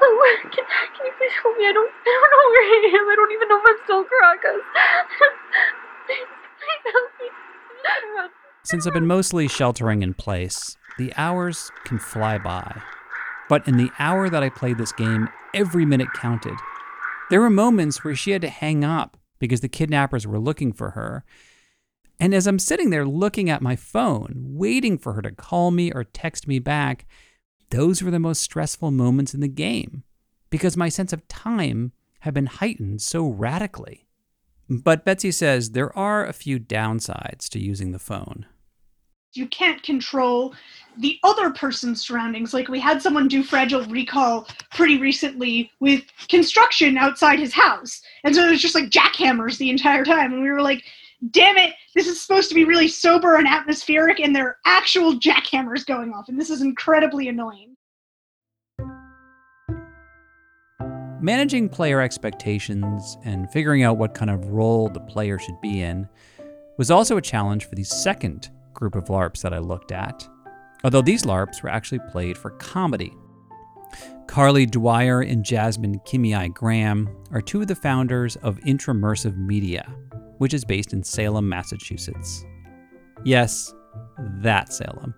oh 0.01 0.37
can, 0.43 0.51
can 0.51 1.05
you 1.05 1.11
please 1.17 1.33
help 1.43 1.57
me? 1.57 1.67
I 1.67 1.73
don't, 1.73 1.91
I 1.91 2.23
don't 2.23 2.31
know 2.31 2.49
where 2.51 2.63
I 2.63 2.87
am. 3.01 3.09
I 3.09 3.15
don't 3.17 3.31
even 3.33 3.47
know 3.49 3.59
if 3.59 3.65
I'm 3.67 3.75
still 3.83 4.03
Caracas. 4.05 4.63
please, 6.07 6.17
please 6.17 6.27
help 6.29 6.39
me. 6.39 6.50
Since 8.63 8.87
I've 8.87 8.93
been 8.93 9.07
mostly 9.07 9.47
sheltering 9.47 10.01
in 10.01 10.13
place, 10.13 10.77
the 10.97 11.13
hours 11.17 11.71
can 11.83 11.99
fly 11.99 12.37
by. 12.37 12.81
But 13.49 13.67
in 13.67 13.77
the 13.77 13.91
hour 13.99 14.29
that 14.29 14.43
I 14.43 14.49
played 14.49 14.77
this 14.77 14.91
game, 14.91 15.29
every 15.53 15.85
minute 15.85 16.13
counted. 16.13 16.55
There 17.29 17.41
were 17.41 17.49
moments 17.49 18.03
where 18.03 18.15
she 18.15 18.31
had 18.31 18.41
to 18.43 18.49
hang 18.49 18.83
up 18.83 19.17
because 19.39 19.61
the 19.61 19.67
kidnappers 19.67 20.27
were 20.27 20.39
looking 20.39 20.71
for 20.71 20.91
her. 20.91 21.25
And 22.19 22.33
as 22.33 22.45
I'm 22.45 22.59
sitting 22.59 22.91
there 22.91 23.05
looking 23.05 23.49
at 23.49 23.61
my 23.61 23.75
phone, 23.75 24.33
waiting 24.37 24.97
for 24.97 25.13
her 25.13 25.21
to 25.21 25.31
call 25.31 25.71
me 25.71 25.91
or 25.91 26.03
text 26.03 26.47
me 26.47 26.59
back, 26.59 27.05
those 27.71 28.03
were 28.03 28.11
the 28.11 28.19
most 28.19 28.41
stressful 28.41 28.91
moments 28.91 29.33
in 29.33 29.39
the 29.39 29.47
game 29.47 30.03
because 30.49 30.77
my 30.77 30.89
sense 30.89 31.11
of 31.11 31.27
time 31.27 31.93
had 32.19 32.33
been 32.33 32.45
heightened 32.45 33.01
so 33.01 33.27
radically. 33.27 34.07
But 34.71 35.03
Betsy 35.03 35.31
says 35.31 35.71
there 35.71 35.95
are 35.97 36.25
a 36.25 36.31
few 36.31 36.57
downsides 36.57 37.49
to 37.49 37.59
using 37.59 37.91
the 37.91 37.99
phone. 37.99 38.45
You 39.33 39.47
can't 39.47 39.83
control 39.83 40.55
the 40.97 41.19
other 41.23 41.51
person's 41.51 42.05
surroundings. 42.05 42.53
Like 42.53 42.69
we 42.69 42.79
had 42.79 43.01
someone 43.01 43.27
do 43.27 43.43
Fragile 43.43 43.85
Recall 43.87 44.47
pretty 44.73 44.97
recently 44.97 45.69
with 45.81 46.03
construction 46.29 46.97
outside 46.97 47.37
his 47.37 47.53
house. 47.53 48.01
And 48.23 48.33
so 48.33 48.47
it 48.47 48.51
was 48.51 48.61
just 48.61 48.75
like 48.75 48.89
jackhammers 48.89 49.57
the 49.57 49.69
entire 49.69 50.05
time. 50.05 50.31
And 50.31 50.41
we 50.41 50.49
were 50.49 50.61
like, 50.61 50.83
damn 51.31 51.57
it, 51.57 51.75
this 51.93 52.07
is 52.07 52.21
supposed 52.21 52.47
to 52.47 52.55
be 52.55 52.63
really 52.63 52.87
sober 52.87 53.35
and 53.35 53.47
atmospheric, 53.47 54.19
and 54.21 54.33
there 54.35 54.47
are 54.47 54.57
actual 54.65 55.19
jackhammers 55.19 55.85
going 55.85 56.13
off. 56.13 56.29
And 56.29 56.39
this 56.39 56.49
is 56.49 56.61
incredibly 56.61 57.27
annoying. 57.27 57.70
Managing 61.21 61.69
player 61.69 62.01
expectations 62.01 63.15
and 63.23 63.47
figuring 63.51 63.83
out 63.83 63.97
what 63.97 64.15
kind 64.15 64.31
of 64.31 64.49
role 64.49 64.89
the 64.89 64.99
player 65.01 65.37
should 65.37 65.61
be 65.61 65.81
in 65.81 66.09
was 66.79 66.89
also 66.89 67.15
a 67.15 67.21
challenge 67.21 67.65
for 67.65 67.75
the 67.75 67.83
second 67.83 68.49
group 68.73 68.95
of 68.95 69.05
LARPs 69.05 69.43
that 69.43 69.53
I 69.53 69.59
looked 69.59 69.91
at, 69.91 70.27
although 70.83 71.03
these 71.03 71.21
LARPs 71.21 71.61
were 71.61 71.69
actually 71.69 71.99
played 72.11 72.39
for 72.39 72.49
comedy. 72.51 73.13
Carly 74.25 74.65
Dwyer 74.65 75.21
and 75.21 75.45
Jasmine 75.45 75.99
Kimei 76.07 76.51
Graham 76.51 77.07
are 77.31 77.41
two 77.41 77.61
of 77.61 77.67
the 77.67 77.75
founders 77.75 78.35
of 78.37 78.57
Intramersive 78.61 79.37
Media, 79.37 79.93
which 80.39 80.55
is 80.55 80.65
based 80.65 80.91
in 80.91 81.03
Salem, 81.03 81.47
Massachusetts. 81.47 82.43
Yes, 83.23 83.71
that 84.39 84.73
Salem. 84.73 85.13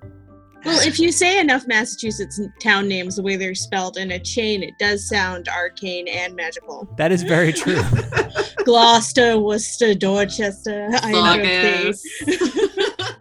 Well, 0.66 0.80
if 0.88 1.00
you 1.00 1.12
say 1.12 1.40
enough 1.40 1.68
Massachusetts 1.68 2.40
town 2.62 2.88
names 2.88 3.18
the 3.18 3.22
way 3.22 3.36
they're 3.36 3.56
spelled 3.56 3.98
in 3.98 4.12
a 4.12 4.20
chain, 4.20 4.64
it 4.64 4.74
does 4.80 5.08
sound 5.08 5.50
arcane 5.50 6.08
and 6.08 6.36
magical. 6.36 6.88
That 6.98 7.12
is 7.12 7.24
very 7.24 7.52
true. 7.52 7.82
Gloucester, 8.64 9.38
Worcester, 9.38 9.94
Dorchester, 9.94 10.90
Iron 11.04 11.94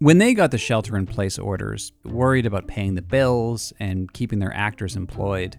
When 0.00 0.18
they 0.18 0.34
got 0.34 0.50
the 0.50 0.58
shelter 0.58 0.98
in 0.98 1.06
place 1.06 1.38
orders, 1.38 1.92
worried 2.04 2.44
about 2.44 2.66
paying 2.66 2.94
the 2.94 3.00
bills 3.00 3.72
and 3.80 4.12
keeping 4.12 4.38
their 4.38 4.54
actors 4.54 4.96
employed, 4.96 5.56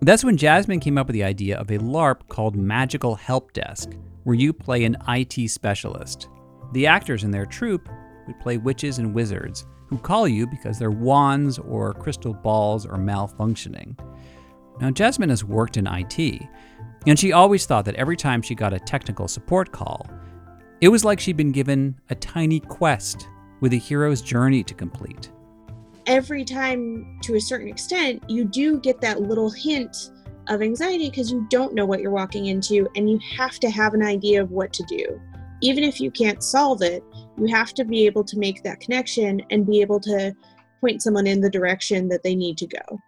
that's 0.00 0.24
when 0.24 0.36
Jasmine 0.36 0.80
came 0.80 0.98
up 0.98 1.06
with 1.06 1.14
the 1.14 1.22
idea 1.22 1.56
of 1.58 1.70
a 1.70 1.78
LARP 1.78 2.26
called 2.28 2.56
Magical 2.56 3.14
Help 3.14 3.52
Desk, 3.52 3.88
where 4.24 4.34
you 4.34 4.52
play 4.52 4.82
an 4.82 4.96
IT 5.06 5.48
specialist. 5.48 6.28
The 6.72 6.88
actors 6.88 7.22
in 7.22 7.30
their 7.30 7.46
troupe 7.46 7.88
would 8.26 8.40
play 8.40 8.56
witches 8.56 8.98
and 8.98 9.14
wizards 9.14 9.64
who 9.92 9.98
call 9.98 10.26
you 10.26 10.46
because 10.46 10.78
their 10.78 10.90
wands 10.90 11.58
or 11.58 11.92
crystal 11.94 12.34
balls 12.34 12.86
are 12.86 12.98
malfunctioning. 12.98 13.98
Now, 14.80 14.90
Jasmine 14.90 15.28
has 15.28 15.44
worked 15.44 15.76
in 15.76 15.86
IT, 15.86 16.42
and 17.06 17.18
she 17.18 17.32
always 17.32 17.66
thought 17.66 17.84
that 17.84 17.94
every 17.96 18.16
time 18.16 18.42
she 18.42 18.54
got 18.54 18.72
a 18.72 18.80
technical 18.80 19.28
support 19.28 19.70
call, 19.72 20.06
it 20.80 20.88
was 20.88 21.04
like 21.04 21.20
she'd 21.20 21.36
been 21.36 21.52
given 21.52 21.94
a 22.10 22.14
tiny 22.14 22.60
quest 22.60 23.28
with 23.60 23.72
a 23.72 23.76
hero's 23.76 24.22
journey 24.22 24.64
to 24.64 24.74
complete. 24.74 25.30
Every 26.06 26.44
time, 26.44 27.20
to 27.22 27.36
a 27.36 27.40
certain 27.40 27.68
extent, 27.68 28.24
you 28.28 28.44
do 28.44 28.80
get 28.80 29.00
that 29.02 29.20
little 29.20 29.50
hint 29.50 30.10
of 30.48 30.62
anxiety 30.62 31.08
because 31.10 31.30
you 31.30 31.46
don't 31.50 31.74
know 31.74 31.86
what 31.86 32.00
you're 32.00 32.10
walking 32.10 32.46
into 32.46 32.88
and 32.96 33.08
you 33.08 33.20
have 33.36 33.60
to 33.60 33.70
have 33.70 33.94
an 33.94 34.02
idea 34.02 34.42
of 34.42 34.50
what 34.50 34.72
to 34.72 34.82
do 34.84 35.20
even 35.62 35.84
if 35.84 36.00
you 36.00 36.10
can't 36.10 36.42
solve 36.42 36.82
it, 36.82 37.02
you 37.38 37.46
have 37.46 37.74
to 37.74 37.84
be 37.84 38.06
able 38.06 38.24
to 38.24 38.38
make 38.38 38.62
that 38.62 38.80
connection 38.80 39.42
and 39.50 39.66
be 39.66 39.80
able 39.80 40.00
to 40.00 40.34
point 40.80 41.02
someone 41.02 41.26
in 41.26 41.40
the 41.40 41.50
direction 41.50 42.08
that 42.08 42.22
they 42.22 42.34
need 42.34 42.58
to 42.58 42.66
go. 42.66 43.00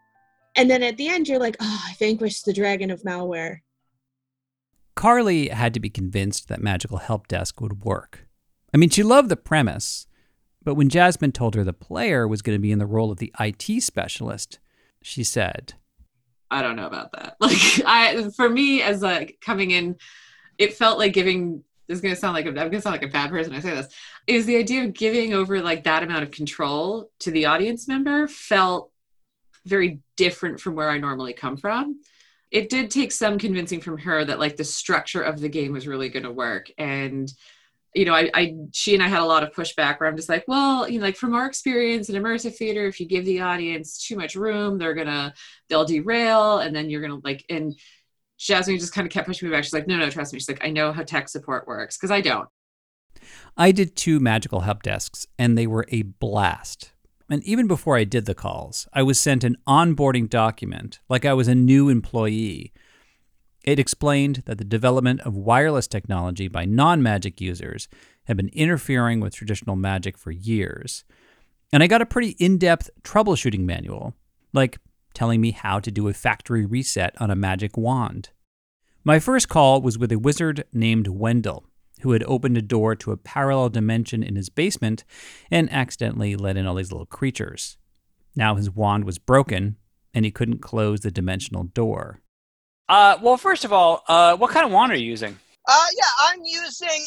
And 0.57 0.71
then 0.71 0.83
at 0.83 0.97
the 0.97 1.09
end, 1.09 1.29
you're 1.29 1.41
like, 1.41 1.57
oh, 1.61 1.83
I 1.89 1.95
vanquished 1.99 2.45
the 2.45 2.53
dragon 2.53 2.91
of 2.91 3.03
malware. 3.03 3.59
Carly 4.95 5.49
had 5.49 5.75
to 5.75 5.81
be 5.81 5.91
convinced 5.91 6.49
that 6.49 6.63
Magical 6.63 6.99
Help 6.99 7.27
Desk 7.27 7.61
would 7.61 7.85
work. 7.85 8.29
I 8.73 8.77
mean, 8.77 8.91
she 8.91 9.03
loved 9.03 9.29
the 9.29 9.37
premise, 9.37 10.07
but 10.63 10.77
when 10.77 10.89
Jasmine 10.89 11.33
told 11.33 11.55
her 11.57 11.65
the 11.65 11.73
player 11.73 12.27
was 12.29 12.43
going 12.43 12.57
to 12.57 12.63
be 12.63 12.73
in 12.73 12.79
the 12.79 12.87
role 12.87 13.11
of 13.11 13.19
the 13.19 13.33
IT 13.41 13.83
specialist, 13.83 14.61
she 15.03 15.25
said, 15.25 15.75
I 16.51 16.63
don't 16.63 16.77
know 16.77 16.87
about 16.87 17.13
that. 17.13 17.37
Like 17.41 17.83
I 17.85 18.31
for 18.31 18.49
me 18.49 18.81
as 18.81 19.03
like 19.03 19.39
coming 19.41 19.73
in, 19.73 19.97
it 20.59 20.75
felt 20.75 20.99
like 20.99 21.13
giving 21.13 21.65
this 21.87 21.97
is 21.97 22.01
gonna 22.01 22.17
sound 22.17 22.35
like 22.35 22.47
a, 22.47 22.49
I'm 22.49 22.55
gonna 22.55 22.81
sound 22.81 22.95
like 22.95 23.09
a 23.09 23.13
bad 23.13 23.31
person 23.31 23.55
I 23.55 23.61
say 23.61 23.75
this. 23.75 23.89
Is 24.27 24.47
the 24.47 24.57
idea 24.57 24.85
of 24.85 24.95
giving 24.95 25.35
over 25.35 25.61
like 25.61 25.85
that 25.85 26.03
amount 26.03 26.23
of 26.23 26.31
control 26.31 27.11
to 27.21 27.31
the 27.31 27.47
audience 27.47 27.89
member 27.89 28.27
felt 28.29 28.91
very 29.67 30.01
different 30.17 30.61
from 30.61 30.75
where 30.75 30.91
I 30.91 30.99
normally 30.99 31.33
come 31.33 31.57
from. 31.57 32.01
It 32.51 32.69
did 32.69 32.91
take 32.91 33.13
some 33.13 33.39
convincing 33.39 33.81
from 33.81 33.99
her 33.99 34.25
that 34.25 34.39
like 34.39 34.57
the 34.57 34.65
structure 34.65 35.23
of 35.23 35.41
the 35.41 35.49
game 35.49 35.73
was 35.73 35.87
really 35.87 36.09
gonna 36.09 36.33
work. 36.33 36.71
And 36.79 37.33
you 37.95 38.05
know, 38.05 38.15
I, 38.15 38.29
I 38.35 38.57
she 38.73 38.95
and 38.95 39.03
I 39.03 39.09
had 39.09 39.23
a 39.23 39.27
lot 39.27 39.45
of 39.45 39.53
pushback 39.53 40.01
where 40.01 40.09
I'm 40.09 40.17
just 40.17 40.29
like, 40.29 40.45
well, 40.49 40.89
you 40.89 40.99
know, 40.99 41.05
like 41.07 41.17
from 41.17 41.35
our 41.35 41.47
experience 41.47 42.09
in 42.09 42.21
immersive 42.21 42.57
theater, 42.57 42.87
if 42.87 42.99
you 42.99 43.07
give 43.07 43.25
the 43.25 43.41
audience 43.41 44.05
too 44.05 44.17
much 44.17 44.35
room, 44.35 44.79
they're 44.79 44.95
gonna 44.95 45.33
they'll 45.69 45.85
derail 45.85 46.59
and 46.59 46.75
then 46.75 46.91
you're 46.91 47.01
gonna 47.01 47.21
like 47.23 47.45
and 47.49 47.79
Jasmine 48.39 48.79
just 48.79 48.93
kind 48.93 49.07
of 49.07 49.13
kept 49.13 49.27
pushing 49.27 49.49
me 49.49 49.55
back. 49.55 49.65
She's 49.65 49.73
like, 49.73 49.87
no, 49.87 49.97
no, 49.97 50.11
trust 50.11 50.33
me. 50.33 50.39
She's 50.39 50.49
like, 50.49 50.65
I 50.65 50.71
know 50.71 50.93
how 50.93 51.03
tech 51.03 51.29
support 51.29 51.67
works 51.67 51.97
because 51.97 52.11
I 52.11 52.21
don't. 52.21 52.49
I 53.57 53.73
did 53.73 53.97
two 53.97 54.19
magical 54.21 54.61
help 54.61 54.83
desks, 54.83 55.27
and 55.39 55.57
they 55.57 55.67
were 55.67 55.87
a 55.89 56.03
blast. 56.03 56.93
And 57.31 57.43
even 57.45 57.67
before 57.67 57.97
I 57.97 58.05
did 58.05 58.27
the 58.27 58.35
calls, 58.35 58.87
I 58.93 59.03
was 59.03 59.19
sent 59.19 59.45
an 59.45 59.57
onboarding 59.67 60.29
document 60.29 61.01
like 61.09 61.25
I 61.25 61.33
was 61.33 61.49
a 61.49 61.55
new 61.55 61.89
employee. 61.89 62.73
It 63.65 63.79
explained 63.79 64.43
that 64.45 64.59
the 64.59 64.65
development 64.65 65.21
of 65.23 65.35
wireless 65.35 65.87
technology 65.87 66.49
by 66.49 66.67
non 66.67 67.03
magic 67.03 67.41
users 67.41 67.89
had 68.25 68.37
been 68.37 68.51
interfering 68.51 69.21
with 69.21 69.35
traditional 69.35 69.77
magic 69.77 70.19
for 70.19 70.31
years. 70.31 71.05
And 71.73 71.83
I 71.83 71.87
got 71.87 72.03
a 72.03 72.07
pretty 72.07 72.31
in 72.39 72.59
depth 72.59 72.91
troubleshooting 73.03 73.61
manual, 73.61 74.15
like 74.53 74.79
telling 75.15 75.41
me 75.41 75.53
how 75.53 75.81
to 75.81 75.91
do 75.91 76.09
a 76.09 76.13
factory 76.13 76.67
reset 76.67 77.15
on 77.21 77.31
a 77.31 77.37
magic 77.37 77.77
wand. 77.77 78.31
My 79.05 79.19
first 79.19 79.49
call 79.49 79.81
was 79.81 79.99
with 79.99 80.13
a 80.13 80.19
wizard 80.19 80.65
named 80.73 81.09
Wendell, 81.09 81.67
who 82.01 82.13
had 82.13 82.25
opened 82.25 82.57
a 82.57 82.63
door 82.63 82.95
to 82.97 83.13
a 83.13 83.17
parallel 83.17 83.69
dimension 83.69 84.23
in 84.23 84.37
his 84.37 84.49
basement 84.49 85.05
and 85.51 85.73
accidentally 85.73 86.37
let 86.37 86.57
in 86.57 86.67
all 86.67 86.75
these 86.75 86.93
little 86.93 87.07
creatures. 87.07 87.77
Now 88.35 88.57
his 88.57 88.71
wand 88.71 89.05
was 89.05 89.19
broken, 89.19 89.77
and 90.13 90.25
he 90.25 90.31
couldn't 90.31 90.59
close 90.59 91.01
the 91.01 91.11
dimensional 91.11 91.65
door. 91.65 92.21
Uh, 92.89 93.19
well, 93.23 93.37
first 93.37 93.65
of 93.65 93.73
all, 93.73 94.03
uh, 94.09 94.37
what 94.37 94.51
kind 94.51 94.67
of 94.67 94.73
wand 94.73 94.93
are 94.93 94.97
you 94.97 95.07
using? 95.07 95.39
Uh, 95.67 95.87
yeah, 95.97 96.29
I'm 96.29 96.41
using 96.45 97.07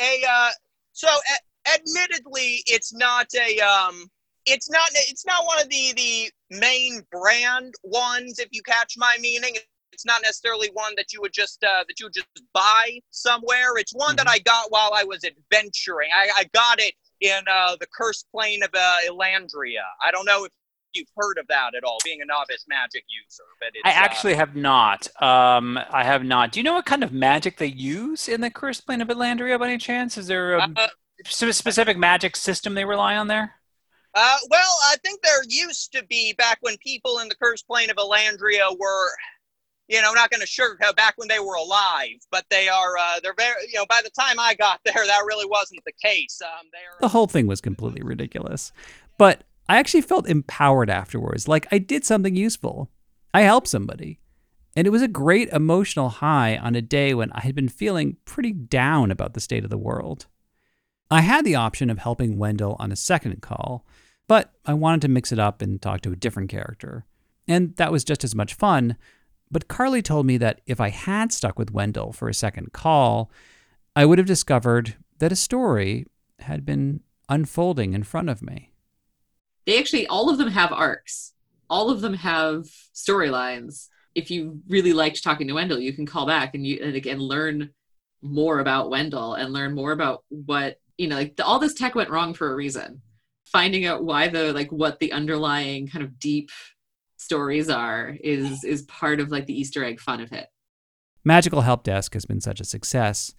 a. 0.00 0.22
Uh, 0.28 0.50
so, 0.92 1.08
a- 1.08 1.70
admittedly, 1.74 2.62
it's 2.66 2.92
not 2.92 3.26
a. 3.34 3.60
Um, 3.60 4.10
it's 4.46 4.70
not. 4.70 4.88
It's 4.92 5.26
not 5.26 5.44
one 5.46 5.60
of 5.60 5.68
the 5.68 5.92
the 5.96 6.30
main 6.50 7.02
brand 7.10 7.74
ones. 7.82 8.38
If 8.38 8.48
you 8.52 8.62
catch 8.62 8.94
my 8.96 9.16
meaning, 9.20 9.56
it's 9.92 10.04
not 10.04 10.22
necessarily 10.22 10.70
one 10.72 10.92
that 10.96 11.12
you 11.12 11.20
would 11.20 11.32
just 11.32 11.62
uh, 11.64 11.84
that 11.86 11.98
you 12.00 12.06
would 12.06 12.14
just 12.14 12.26
buy 12.52 13.00
somewhere. 13.10 13.76
It's 13.76 13.92
one 13.92 14.16
that 14.16 14.28
I 14.28 14.38
got 14.40 14.70
while 14.70 14.92
I 14.94 15.04
was 15.04 15.24
adventuring. 15.24 16.10
I, 16.14 16.30
I 16.36 16.44
got 16.52 16.80
it 16.80 16.94
in 17.20 17.40
uh, 17.50 17.76
the 17.80 17.86
cursed 17.96 18.26
plane 18.30 18.62
of 18.62 18.70
uh, 18.74 18.96
Elandria. 19.08 19.84
I 20.04 20.10
don't 20.10 20.26
know 20.26 20.44
if 20.44 20.52
you've 20.92 21.08
heard 21.16 21.38
of 21.38 21.46
that 21.48 21.74
at 21.76 21.84
all, 21.84 21.98
being 22.04 22.20
a 22.22 22.24
novice 22.24 22.64
magic 22.68 23.04
user. 23.08 23.44
But 23.60 23.70
it's, 23.74 23.82
I 23.84 23.90
actually 23.90 24.34
have 24.34 24.54
not. 24.54 25.08
Um, 25.22 25.78
I 25.90 26.04
have 26.04 26.24
not. 26.24 26.52
Do 26.52 26.60
you 26.60 26.64
know 26.64 26.74
what 26.74 26.86
kind 26.86 27.02
of 27.02 27.12
magic 27.12 27.56
they 27.56 27.66
use 27.66 28.28
in 28.28 28.40
the 28.40 28.50
Cursed 28.50 28.86
Plane 28.86 29.00
of 29.00 29.08
Atlandria 29.08 29.58
by 29.58 29.68
any 29.68 29.78
chance? 29.78 30.18
Is 30.18 30.26
there 30.26 30.54
a 30.54 30.68
Uh, 30.76 30.88
specific 31.24 31.96
magic 31.96 32.36
system 32.36 32.74
they 32.74 32.84
rely 32.84 33.16
on 33.16 33.28
there? 33.28 33.54
Uh, 34.14 34.36
well, 34.48 34.76
I 34.84 34.96
think 35.02 35.22
there 35.22 35.42
used 35.48 35.92
to 35.92 36.04
be 36.04 36.34
back 36.34 36.58
when 36.60 36.76
people 36.78 37.18
in 37.18 37.28
the 37.28 37.34
cursed 37.34 37.66
plane 37.66 37.90
of 37.90 37.96
Elandria 37.96 38.76
were, 38.78 39.08
you 39.88 40.00
know, 40.00 40.12
not 40.12 40.30
going 40.30 40.40
to 40.40 40.46
sugarcoat 40.46 40.94
back 40.94 41.14
when 41.16 41.28
they 41.28 41.40
were 41.40 41.54
alive, 41.56 42.18
but 42.30 42.44
they 42.48 42.68
are, 42.68 42.96
uh, 42.96 43.20
they're 43.22 43.34
very, 43.36 43.54
you 43.66 43.78
know, 43.78 43.86
by 43.88 44.00
the 44.04 44.10
time 44.10 44.38
I 44.38 44.54
got 44.54 44.80
there, 44.84 44.94
that 44.94 45.24
really 45.26 45.46
wasn't 45.46 45.80
the 45.84 45.92
case. 45.92 46.40
Um, 46.42 46.68
they're 46.72 46.98
The 47.00 47.08
whole 47.08 47.26
thing 47.26 47.46
was 47.46 47.60
completely 47.60 48.02
ridiculous. 48.02 48.72
But 49.18 49.42
I 49.68 49.78
actually 49.78 50.02
felt 50.02 50.28
empowered 50.28 50.90
afterwards, 50.90 51.48
like 51.48 51.66
I 51.72 51.78
did 51.78 52.04
something 52.04 52.36
useful. 52.36 52.90
I 53.32 53.42
helped 53.42 53.68
somebody. 53.68 54.20
And 54.76 54.86
it 54.86 54.90
was 54.90 55.02
a 55.02 55.08
great 55.08 55.48
emotional 55.50 56.08
high 56.08 56.56
on 56.56 56.74
a 56.74 56.82
day 56.82 57.14
when 57.14 57.30
I 57.32 57.40
had 57.40 57.54
been 57.54 57.68
feeling 57.68 58.16
pretty 58.24 58.52
down 58.52 59.10
about 59.10 59.34
the 59.34 59.40
state 59.40 59.64
of 59.64 59.70
the 59.70 59.78
world. 59.78 60.26
I 61.10 61.20
had 61.20 61.44
the 61.44 61.54
option 61.54 61.90
of 61.90 61.98
helping 61.98 62.38
Wendell 62.38 62.76
on 62.80 62.90
a 62.90 62.96
second 62.96 63.40
call, 63.40 63.86
but 64.26 64.52
I 64.64 64.74
wanted 64.74 65.02
to 65.02 65.08
mix 65.08 65.32
it 65.32 65.38
up 65.38 65.62
and 65.62 65.80
talk 65.80 66.00
to 66.02 66.12
a 66.12 66.16
different 66.16 66.50
character. 66.50 67.04
And 67.46 67.76
that 67.76 67.92
was 67.92 68.04
just 68.04 68.24
as 68.24 68.34
much 68.34 68.54
fun. 68.54 68.96
But 69.50 69.68
Carly 69.68 70.02
told 70.02 70.26
me 70.26 70.36
that 70.38 70.60
if 70.66 70.80
I 70.80 70.88
had 70.88 71.32
stuck 71.32 71.58
with 71.58 71.70
Wendell 71.70 72.12
for 72.12 72.28
a 72.28 72.34
second 72.34 72.72
call, 72.72 73.30
I 73.94 74.04
would 74.04 74.18
have 74.18 74.26
discovered 74.26 74.96
that 75.18 75.32
a 75.32 75.36
story 75.36 76.06
had 76.40 76.64
been 76.64 77.00
unfolding 77.28 77.92
in 77.92 78.02
front 78.02 78.28
of 78.28 78.42
me. 78.42 78.72
They 79.66 79.78
actually 79.78 80.06
all 80.06 80.28
of 80.30 80.38
them 80.38 80.50
have 80.50 80.72
arcs. 80.72 81.32
All 81.70 81.90
of 81.90 82.00
them 82.00 82.14
have 82.14 82.64
storylines. 82.94 83.88
If 84.14 84.30
you 84.30 84.60
really 84.68 84.92
liked 84.92 85.22
talking 85.22 85.48
to 85.48 85.54
Wendell, 85.54 85.80
you 85.80 85.92
can 85.92 86.06
call 86.06 86.26
back 86.26 86.54
and 86.54 86.66
you 86.66 86.80
and 86.82 86.94
again 86.94 87.18
learn 87.18 87.70
more 88.22 88.58
about 88.58 88.90
Wendell 88.90 89.34
and 89.34 89.52
learn 89.52 89.74
more 89.74 89.92
about 89.92 90.24
what 90.28 90.78
you 90.98 91.08
know. 91.08 91.16
Like 91.16 91.34
all 91.42 91.58
this 91.58 91.74
tech 91.74 91.94
went 91.94 92.10
wrong 92.10 92.34
for 92.34 92.50
a 92.50 92.54
reason. 92.54 93.00
Finding 93.54 93.86
out 93.86 94.02
why 94.02 94.26
the 94.26 94.52
like 94.52 94.72
what 94.72 94.98
the 94.98 95.12
underlying 95.12 95.86
kind 95.86 96.04
of 96.04 96.18
deep 96.18 96.50
stories 97.16 97.70
are 97.70 98.16
is 98.20 98.64
is 98.64 98.82
part 98.82 99.20
of 99.20 99.30
like 99.30 99.46
the 99.46 99.56
Easter 99.58 99.84
egg 99.84 100.00
fun 100.00 100.20
of 100.20 100.32
it. 100.32 100.48
Magical 101.24 101.60
Help 101.60 101.84
Desk 101.84 102.12
has 102.14 102.24
been 102.24 102.40
such 102.40 102.60
a 102.60 102.64
success. 102.64 103.32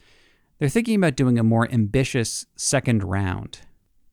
They're 0.58 0.70
thinking 0.70 0.96
about 0.96 1.18
doing 1.18 1.38
a 1.38 1.44
more 1.44 1.70
ambitious 1.70 2.46
second 2.56 3.04
round. 3.04 3.60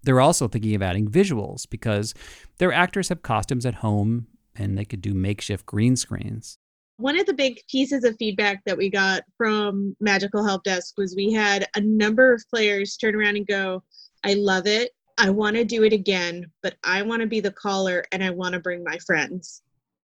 They're 0.03 0.21
also 0.21 0.49
thinking 0.49 0.75
of 0.75 0.83
adding 0.83 1.09
visuals 1.09 1.71
because 1.71 2.15
their 2.59 2.73
actors 2.73 3.09
have 3.09 3.23
costumes 3.23 3.65
at 3.65 3.77
home 3.77 4.27
and 4.57 4.77
they 4.77 4.85
could 4.85 5.03
do 5.03 5.15
makeshift 5.15 5.67
green 5.67 5.95
screens. 5.95 6.59
One 6.97 7.17
of 7.17 7.27
the 7.27 7.33
big 7.33 7.61
pieces 7.71 8.03
of 8.03 8.17
feedback 8.19 8.65
that 8.67 8.77
we 8.77 8.91
got 8.91 9.23
from 9.39 9.97
Magical 10.01 10.45
Help 10.45 10.65
Desk 10.65 10.95
was 10.99 11.15
we 11.15 11.33
had 11.33 11.69
a 11.77 11.81
number 11.81 12.35
of 12.35 12.43
players 12.51 12.97
turn 12.97 13.15
around 13.15 13.37
and 13.37 13.47
go, 13.47 13.85
I 14.25 14.35
love 14.35 14.67
it. 14.67 14.91
I 15.19 15.31
want 15.31 15.57
to 15.57 15.65
do 15.65 15.85
it 15.85 15.93
again, 15.93 16.47
but 16.63 16.77
I 16.85 17.03
want 17.03 17.21
to 17.23 17.29
be 17.29 17.41
the 17.41 17.53
caller 17.53 18.05
and 18.13 18.23
I 18.23 18.31
want 18.31 18.55
to 18.55 18.61
bring 18.61 18.83
my 18.85 18.99
friends. 18.99 19.63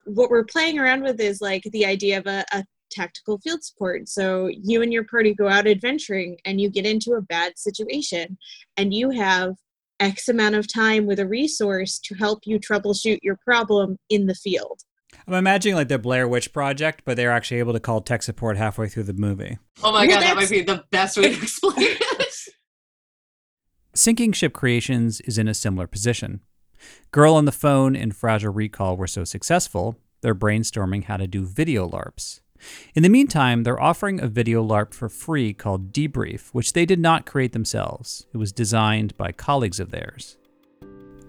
What 0.05 0.29
we're 0.29 0.45
playing 0.45 0.79
around 0.79 1.03
with 1.03 1.19
is 1.19 1.41
like 1.41 1.63
the 1.71 1.85
idea 1.85 2.19
of 2.19 2.27
a, 2.27 2.45
a 2.51 2.63
tactical 2.91 3.39
field 3.39 3.63
support. 3.63 4.07
So 4.07 4.47
you 4.47 4.81
and 4.81 4.93
your 4.93 5.05
party 5.05 5.33
go 5.33 5.47
out 5.47 5.67
adventuring 5.67 6.37
and 6.45 6.61
you 6.61 6.69
get 6.69 6.85
into 6.85 7.13
a 7.13 7.21
bad 7.21 7.57
situation 7.57 8.37
and 8.77 8.93
you 8.93 9.09
have 9.09 9.55
X 9.99 10.27
amount 10.27 10.55
of 10.55 10.71
time 10.71 11.05
with 11.05 11.19
a 11.19 11.27
resource 11.27 11.99
to 11.99 12.15
help 12.15 12.41
you 12.45 12.59
troubleshoot 12.59 13.19
your 13.21 13.37
problem 13.43 13.97
in 14.09 14.25
the 14.25 14.35
field. 14.35 14.81
I'm 15.27 15.33
imagining 15.33 15.75
like 15.75 15.87
the 15.87 15.97
Blair 15.97 16.27
Witch 16.27 16.51
Project, 16.51 17.03
but 17.05 17.17
they're 17.17 17.31
actually 17.31 17.59
able 17.59 17.73
to 17.73 17.79
call 17.79 18.01
tech 18.01 18.21
support 18.21 18.57
halfway 18.57 18.89
through 18.89 19.03
the 19.03 19.13
movie. 19.13 19.57
Oh 19.81 19.91
my 19.91 20.05
Well, 20.05 20.17
god, 20.17 20.23
that 20.23 20.35
might 20.35 20.49
be 20.49 20.61
the 20.61 20.83
best 20.91 21.17
way 21.17 21.33
to 21.33 21.37
explain 21.41 21.75
it. 21.77 22.33
Sinking 23.97 24.33
Ship 24.33 24.51
Creations 24.51 25.21
is 25.21 25.37
in 25.37 25.47
a 25.47 25.53
similar 25.53 25.87
position. 25.87 26.41
Girl 27.11 27.35
on 27.35 27.45
the 27.45 27.51
Phone 27.53 27.95
and 27.95 28.13
Fragile 28.13 28.51
Recall 28.51 28.97
were 28.97 29.07
so 29.07 29.23
successful, 29.23 29.97
they're 30.19 30.35
brainstorming 30.35 31.05
how 31.05 31.15
to 31.15 31.27
do 31.27 31.45
video 31.45 31.87
LARPs. 31.87 32.41
In 32.93 33.03
the 33.03 33.09
meantime, 33.09 33.63
they're 33.63 33.81
offering 33.81 34.19
a 34.19 34.27
video 34.27 34.61
LARP 34.61 34.93
for 34.93 35.07
free 35.07 35.53
called 35.53 35.93
Debrief, 35.93 36.49
which 36.49 36.73
they 36.73 36.85
did 36.85 36.99
not 36.99 37.25
create 37.25 37.53
themselves. 37.53 38.27
It 38.33 38.37
was 38.37 38.51
designed 38.51 39.15
by 39.15 39.31
colleagues 39.31 39.79
of 39.79 39.91
theirs. 39.91 40.35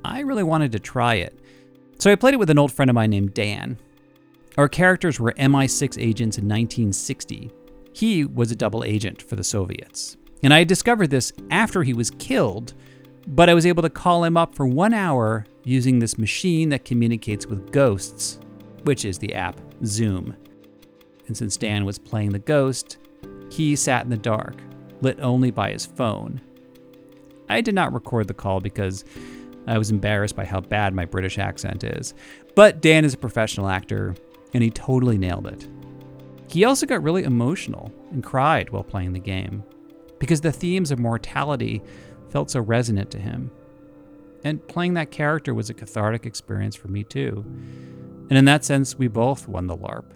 I 0.04 0.20
really 0.20 0.42
wanted 0.42 0.72
to 0.72 0.80
try 0.80 1.14
it, 1.14 1.38
so 2.00 2.10
I 2.10 2.16
played 2.16 2.34
it 2.34 2.40
with 2.40 2.50
an 2.50 2.58
old 2.58 2.72
friend 2.72 2.90
of 2.90 2.94
mine 2.96 3.10
named 3.10 3.32
Dan. 3.32 3.78
Our 4.58 4.68
characters 4.68 5.20
were 5.20 5.32
MI6 5.34 6.02
agents 6.02 6.36
in 6.36 6.48
1960. 6.48 7.52
He 7.92 8.24
was 8.24 8.50
a 8.50 8.56
double 8.56 8.82
agent 8.82 9.22
for 9.22 9.36
the 9.36 9.44
Soviets. 9.44 10.16
And 10.42 10.52
I 10.52 10.64
discovered 10.64 11.10
this 11.10 11.32
after 11.50 11.82
he 11.82 11.92
was 11.92 12.10
killed, 12.10 12.74
but 13.26 13.48
I 13.48 13.54
was 13.54 13.66
able 13.66 13.82
to 13.82 13.90
call 13.90 14.24
him 14.24 14.36
up 14.36 14.54
for 14.54 14.66
one 14.66 14.94
hour 14.94 15.46
using 15.64 15.98
this 15.98 16.18
machine 16.18 16.68
that 16.68 16.84
communicates 16.84 17.46
with 17.46 17.72
ghosts, 17.72 18.38
which 18.84 19.04
is 19.04 19.18
the 19.18 19.34
app 19.34 19.60
Zoom. 19.84 20.36
And 21.26 21.36
since 21.36 21.56
Dan 21.56 21.84
was 21.84 21.98
playing 21.98 22.30
the 22.30 22.38
ghost, 22.38 22.98
he 23.50 23.74
sat 23.74 24.04
in 24.04 24.10
the 24.10 24.16
dark, 24.16 24.56
lit 25.00 25.18
only 25.20 25.50
by 25.50 25.72
his 25.72 25.86
phone. 25.86 26.40
I 27.48 27.60
did 27.60 27.74
not 27.74 27.92
record 27.92 28.28
the 28.28 28.34
call 28.34 28.60
because 28.60 29.04
I 29.66 29.78
was 29.78 29.90
embarrassed 29.90 30.36
by 30.36 30.44
how 30.44 30.60
bad 30.60 30.94
my 30.94 31.04
British 31.04 31.38
accent 31.38 31.82
is. 31.82 32.14
But 32.54 32.80
Dan 32.80 33.04
is 33.04 33.14
a 33.14 33.18
professional 33.18 33.68
actor, 33.68 34.14
and 34.54 34.62
he 34.62 34.70
totally 34.70 35.18
nailed 35.18 35.46
it. 35.46 35.66
He 36.48 36.64
also 36.64 36.86
got 36.86 37.02
really 37.02 37.24
emotional 37.24 37.92
and 38.12 38.22
cried 38.22 38.70
while 38.70 38.84
playing 38.84 39.12
the 39.12 39.18
game 39.18 39.64
because 40.18 40.40
the 40.40 40.52
themes 40.52 40.90
of 40.90 40.98
mortality 40.98 41.82
felt 42.30 42.50
so 42.50 42.60
resonant 42.60 43.10
to 43.12 43.18
him. 43.18 43.50
And 44.44 44.66
playing 44.68 44.94
that 44.94 45.10
character 45.10 45.54
was 45.54 45.70
a 45.70 45.74
cathartic 45.74 46.26
experience 46.26 46.76
for 46.76 46.88
me 46.88 47.04
too. 47.04 47.44
And 48.28 48.38
in 48.38 48.44
that 48.46 48.64
sense, 48.64 48.96
we 48.96 49.08
both 49.08 49.48
won 49.48 49.66
the 49.66 49.76
LARP. 49.76 50.12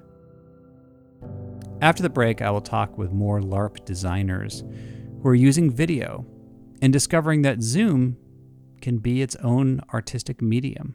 After 1.80 2.02
the 2.02 2.10
break, 2.10 2.42
I 2.42 2.50
will 2.50 2.60
talk 2.60 2.98
with 2.98 3.12
more 3.12 3.40
LARP 3.40 3.84
designers 3.84 4.62
who 5.22 5.28
are 5.28 5.34
using 5.34 5.70
video 5.70 6.26
and 6.82 6.92
discovering 6.92 7.42
that 7.42 7.62
Zoom 7.62 8.16
can 8.80 8.98
be 8.98 9.22
its 9.22 9.36
own 9.36 9.80
artistic 9.92 10.42
medium. 10.42 10.94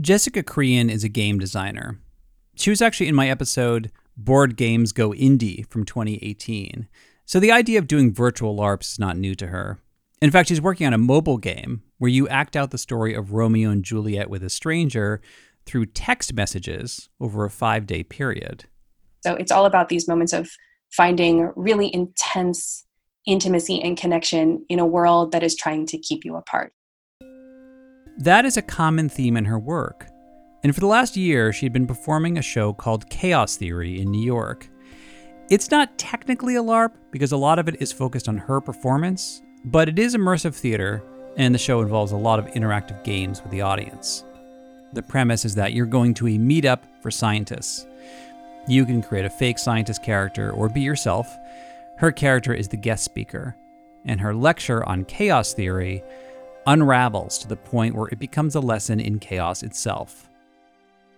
Jessica 0.00 0.42
Creane 0.42 0.88
is 0.88 1.04
a 1.04 1.10
game 1.10 1.38
designer. 1.38 2.00
She 2.54 2.70
was 2.70 2.80
actually 2.80 3.08
in 3.08 3.14
my 3.14 3.28
episode 3.28 3.90
Board 4.16 4.56
Games 4.56 4.92
Go 4.92 5.10
Indie 5.10 5.66
from 5.66 5.84
2018. 5.84 6.88
So 7.26 7.38
the 7.38 7.52
idea 7.52 7.78
of 7.78 7.86
doing 7.86 8.14
virtual 8.14 8.56
LARPs 8.56 8.92
is 8.92 8.98
not 8.98 9.18
new 9.18 9.34
to 9.34 9.48
her. 9.48 9.78
In 10.22 10.30
fact, 10.30 10.48
she's 10.48 10.60
working 10.60 10.86
on 10.86 10.94
a 10.94 10.98
mobile 10.98 11.36
game 11.36 11.82
where 11.98 12.10
you 12.10 12.26
act 12.28 12.56
out 12.56 12.70
the 12.70 12.78
story 12.78 13.12
of 13.12 13.32
Romeo 13.32 13.68
and 13.68 13.84
Juliet 13.84 14.30
with 14.30 14.42
a 14.42 14.48
stranger 14.48 15.20
through 15.66 15.86
text 15.86 16.32
messages 16.32 17.10
over 17.20 17.44
a 17.44 17.50
five 17.50 17.86
day 17.86 18.02
period. 18.02 18.64
So 19.22 19.34
it's 19.34 19.52
all 19.52 19.66
about 19.66 19.90
these 19.90 20.08
moments 20.08 20.32
of 20.32 20.50
finding 20.90 21.52
really 21.56 21.94
intense 21.94 22.86
intimacy 23.26 23.82
and 23.82 23.98
connection 23.98 24.64
in 24.70 24.78
a 24.78 24.86
world 24.86 25.32
that 25.32 25.42
is 25.42 25.54
trying 25.54 25.84
to 25.86 25.98
keep 25.98 26.24
you 26.24 26.36
apart. 26.36 26.72
That 28.18 28.44
is 28.44 28.56
a 28.56 28.62
common 28.62 29.08
theme 29.08 29.36
in 29.36 29.46
her 29.46 29.58
work. 29.58 30.06
And 30.62 30.74
for 30.74 30.80
the 30.80 30.86
last 30.86 31.16
year, 31.16 31.52
she 31.52 31.64
had 31.64 31.72
been 31.72 31.86
performing 31.86 32.36
a 32.36 32.42
show 32.42 32.72
called 32.72 33.08
Chaos 33.08 33.56
Theory 33.56 34.00
in 34.00 34.10
New 34.10 34.22
York. 34.22 34.68
It's 35.48 35.70
not 35.70 35.96
technically 35.96 36.56
a 36.56 36.62
LARP 36.62 36.92
because 37.10 37.32
a 37.32 37.36
lot 37.36 37.58
of 37.58 37.66
it 37.66 37.80
is 37.80 37.92
focused 37.92 38.28
on 38.28 38.36
her 38.36 38.60
performance, 38.60 39.42
but 39.64 39.88
it 39.88 39.98
is 39.98 40.14
immersive 40.14 40.54
theater, 40.54 41.02
and 41.36 41.54
the 41.54 41.58
show 41.58 41.80
involves 41.80 42.12
a 42.12 42.16
lot 42.16 42.38
of 42.38 42.46
interactive 42.48 43.02
games 43.04 43.42
with 43.42 43.50
the 43.50 43.62
audience. 43.62 44.24
The 44.92 45.02
premise 45.02 45.44
is 45.44 45.54
that 45.54 45.72
you're 45.72 45.86
going 45.86 46.14
to 46.14 46.26
a 46.28 46.38
meetup 46.38 46.80
for 47.00 47.10
scientists. 47.10 47.86
You 48.68 48.84
can 48.84 49.02
create 49.02 49.24
a 49.24 49.30
fake 49.30 49.58
scientist 49.58 50.02
character 50.02 50.50
or 50.50 50.68
be 50.68 50.82
yourself. 50.82 51.34
Her 51.96 52.12
character 52.12 52.52
is 52.52 52.68
the 52.68 52.76
guest 52.76 53.04
speaker, 53.04 53.56
and 54.04 54.20
her 54.20 54.34
lecture 54.34 54.86
on 54.86 55.04
chaos 55.04 55.54
theory 55.54 56.02
unravels 56.70 57.36
to 57.38 57.48
the 57.48 57.56
point 57.56 57.94
where 57.94 58.08
it 58.08 58.18
becomes 58.18 58.54
a 58.54 58.60
lesson 58.60 59.00
in 59.00 59.18
chaos 59.18 59.62
itself. 59.62 60.28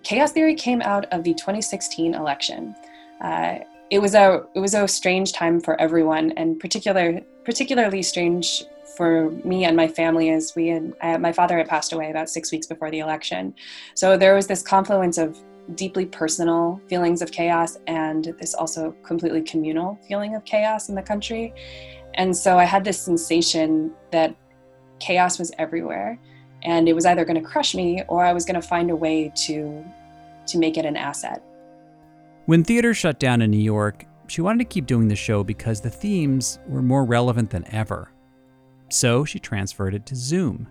Chaos 0.03 0.33
theory 0.33 0.55
came 0.55 0.81
out 0.83 1.05
of 1.13 1.23
the 1.25 1.35
2016 1.35 2.15
election. 2.15 2.75
Uh, 3.21 3.59
it 3.91 4.01
was 4.01 4.15
a 4.15 4.43
it 4.55 4.61
was 4.61 4.75
a 4.75 4.89
strange 4.89 5.33
time 5.33 5.61
for 5.61 5.79
everyone, 5.81 6.33
and 6.33 6.59
particular 6.59 7.21
particularly 7.45 8.03
strange 8.03 8.65
for 8.97 9.31
me 9.45 9.65
and 9.65 9.77
my 9.77 9.89
family 9.89 10.31
as 10.31 10.55
we 10.57 10.69
had 10.69 11.21
my 11.21 11.33
father 11.33 11.59
had 11.59 11.69
passed 11.69 11.93
away 11.93 12.11
about 12.11 12.29
six 12.29 12.51
weeks 12.51 12.67
before 12.67 12.91
the 12.91 13.01
election. 13.01 13.55
So 13.95 14.17
there 14.17 14.35
was 14.35 14.47
this 14.47 14.63
confluence 14.63 15.19
of 15.19 15.39
deeply 15.75 16.07
personal 16.07 16.81
feelings 16.89 17.23
of 17.23 17.31
chaos 17.31 17.79
and 17.87 18.35
this 18.41 18.55
also 18.55 18.95
completely 19.05 19.43
communal 19.43 19.99
feeling 20.09 20.35
of 20.35 20.45
chaos 20.45 20.89
in 20.89 20.95
the 20.95 21.03
country. 21.03 21.55
And 22.15 22.37
so 22.37 22.59
I 22.59 22.65
had 22.65 22.85
this 22.85 23.01
sensation 23.01 23.93
that 24.11 24.35
chaos 25.03 25.39
was 25.39 25.51
everywhere 25.59 26.19
and 26.63 26.89
it 26.89 26.95
was 26.95 27.05
either 27.05 27.25
going 27.25 27.41
to 27.41 27.47
crush 27.47 27.75
me 27.75 28.03
or 28.09 28.25
I 28.25 28.33
was 28.33 28.45
going 28.45 28.61
to 28.61 28.67
find 28.67 28.91
a 28.91 28.97
way 28.97 29.33
to 29.47 29.85
to 30.47 30.59
make 30.59 30.77
it 30.77 30.85
an 30.85 30.97
asset. 30.97 31.43
When 32.47 32.65
theaters 32.65 32.97
shut 32.97 33.21
down 33.21 33.43
in 33.43 33.51
New 33.51 33.59
York, 33.59 34.05
she 34.27 34.41
wanted 34.41 34.59
to 34.59 34.65
keep 34.65 34.87
doing 34.87 35.07
the 35.07 35.17
show 35.17 35.45
because 35.45 35.81
the 35.81 35.91
themes 35.91 36.59
were 36.67 36.83
more 36.83 37.05
relevant 37.05 37.51
than 37.51 37.65
ever. 37.73 38.11
So 38.89 39.25
she 39.25 39.39
transferred 39.39 39.95
it 39.95 40.05
to 40.07 40.17
Zoom. 40.17 40.67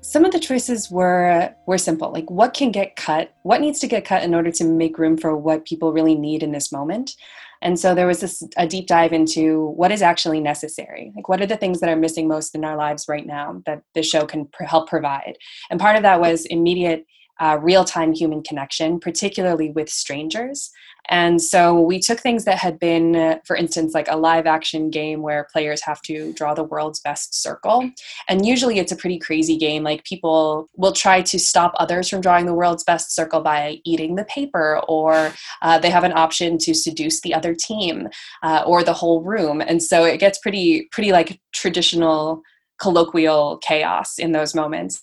Some 0.00 0.24
of 0.24 0.32
the 0.32 0.40
choices 0.40 0.90
were 0.90 1.54
were 1.66 1.78
simple, 1.78 2.10
like 2.12 2.30
what 2.30 2.54
can 2.54 2.72
get 2.72 2.96
cut, 2.96 3.34
what 3.42 3.60
needs 3.60 3.78
to 3.80 3.86
get 3.86 4.04
cut 4.04 4.24
in 4.24 4.34
order 4.34 4.50
to 4.50 4.64
make 4.64 4.98
room 4.98 5.16
for 5.16 5.36
what 5.36 5.64
people 5.64 5.92
really 5.92 6.14
need 6.14 6.42
in 6.42 6.52
this 6.52 6.72
moment. 6.72 7.14
And 7.62 7.78
so 7.78 7.94
there 7.94 8.06
was 8.06 8.20
this 8.20 8.42
a 8.56 8.66
deep 8.66 8.86
dive 8.86 9.12
into 9.12 9.66
what 9.76 9.92
is 9.92 10.02
actually 10.02 10.40
necessary. 10.40 11.12
Like 11.14 11.28
what 11.28 11.40
are 11.40 11.46
the 11.46 11.56
things 11.56 11.80
that 11.80 11.90
are 11.90 11.96
missing 11.96 12.26
most 12.26 12.54
in 12.54 12.64
our 12.64 12.76
lives 12.76 13.06
right 13.08 13.26
now 13.26 13.62
that 13.66 13.82
the 13.94 14.02
show 14.02 14.24
can 14.26 14.46
pr- 14.46 14.64
help 14.64 14.88
provide. 14.88 15.36
And 15.70 15.78
part 15.78 15.96
of 15.96 16.02
that 16.02 16.20
was 16.20 16.46
immediate 16.46 17.06
uh, 17.40 17.58
real 17.60 17.84
time 17.84 18.12
human 18.12 18.42
connection, 18.42 19.00
particularly 19.00 19.70
with 19.70 19.88
strangers. 19.88 20.70
And 21.10 21.42
so 21.42 21.78
we 21.78 21.98
took 21.98 22.20
things 22.20 22.44
that 22.44 22.56
had 22.56 22.78
been, 22.78 23.16
uh, 23.16 23.38
for 23.44 23.56
instance, 23.56 23.92
like 23.94 24.06
a 24.08 24.16
live 24.16 24.46
action 24.46 24.90
game 24.90 25.22
where 25.22 25.48
players 25.52 25.82
have 25.82 26.00
to 26.02 26.32
draw 26.34 26.54
the 26.54 26.62
world's 26.64 27.00
best 27.00 27.42
circle. 27.42 27.90
And 28.28 28.46
usually 28.46 28.78
it's 28.78 28.92
a 28.92 28.96
pretty 28.96 29.18
crazy 29.18 29.56
game. 29.56 29.82
Like 29.82 30.04
people 30.04 30.68
will 30.76 30.92
try 30.92 31.20
to 31.22 31.38
stop 31.38 31.72
others 31.78 32.08
from 32.08 32.20
drawing 32.20 32.46
the 32.46 32.54
world's 32.54 32.84
best 32.84 33.14
circle 33.14 33.40
by 33.40 33.80
eating 33.84 34.14
the 34.14 34.24
paper, 34.24 34.80
or 34.88 35.32
uh, 35.62 35.78
they 35.80 35.90
have 35.90 36.04
an 36.04 36.12
option 36.12 36.58
to 36.58 36.74
seduce 36.74 37.20
the 37.20 37.34
other 37.34 37.54
team 37.54 38.08
uh, 38.44 38.62
or 38.64 38.84
the 38.84 38.92
whole 38.92 39.22
room. 39.22 39.60
And 39.60 39.82
so 39.82 40.04
it 40.04 40.18
gets 40.18 40.38
pretty, 40.38 40.88
pretty 40.92 41.10
like 41.10 41.40
traditional 41.52 42.42
colloquial 42.80 43.58
chaos 43.58 44.18
in 44.18 44.32
those 44.32 44.54
moments. 44.54 45.02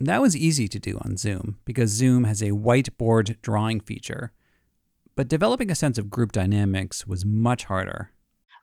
That 0.00 0.20
was 0.20 0.36
easy 0.36 0.68
to 0.68 0.78
do 0.78 0.98
on 1.04 1.16
Zoom 1.16 1.58
because 1.64 1.90
Zoom 1.90 2.24
has 2.24 2.42
a 2.42 2.50
whiteboard 2.50 3.40
drawing 3.42 3.80
feature. 3.80 4.32
But 5.16 5.28
developing 5.28 5.70
a 5.70 5.76
sense 5.76 5.96
of 5.96 6.10
group 6.10 6.32
dynamics 6.32 7.06
was 7.06 7.24
much 7.24 7.64
harder 7.64 8.10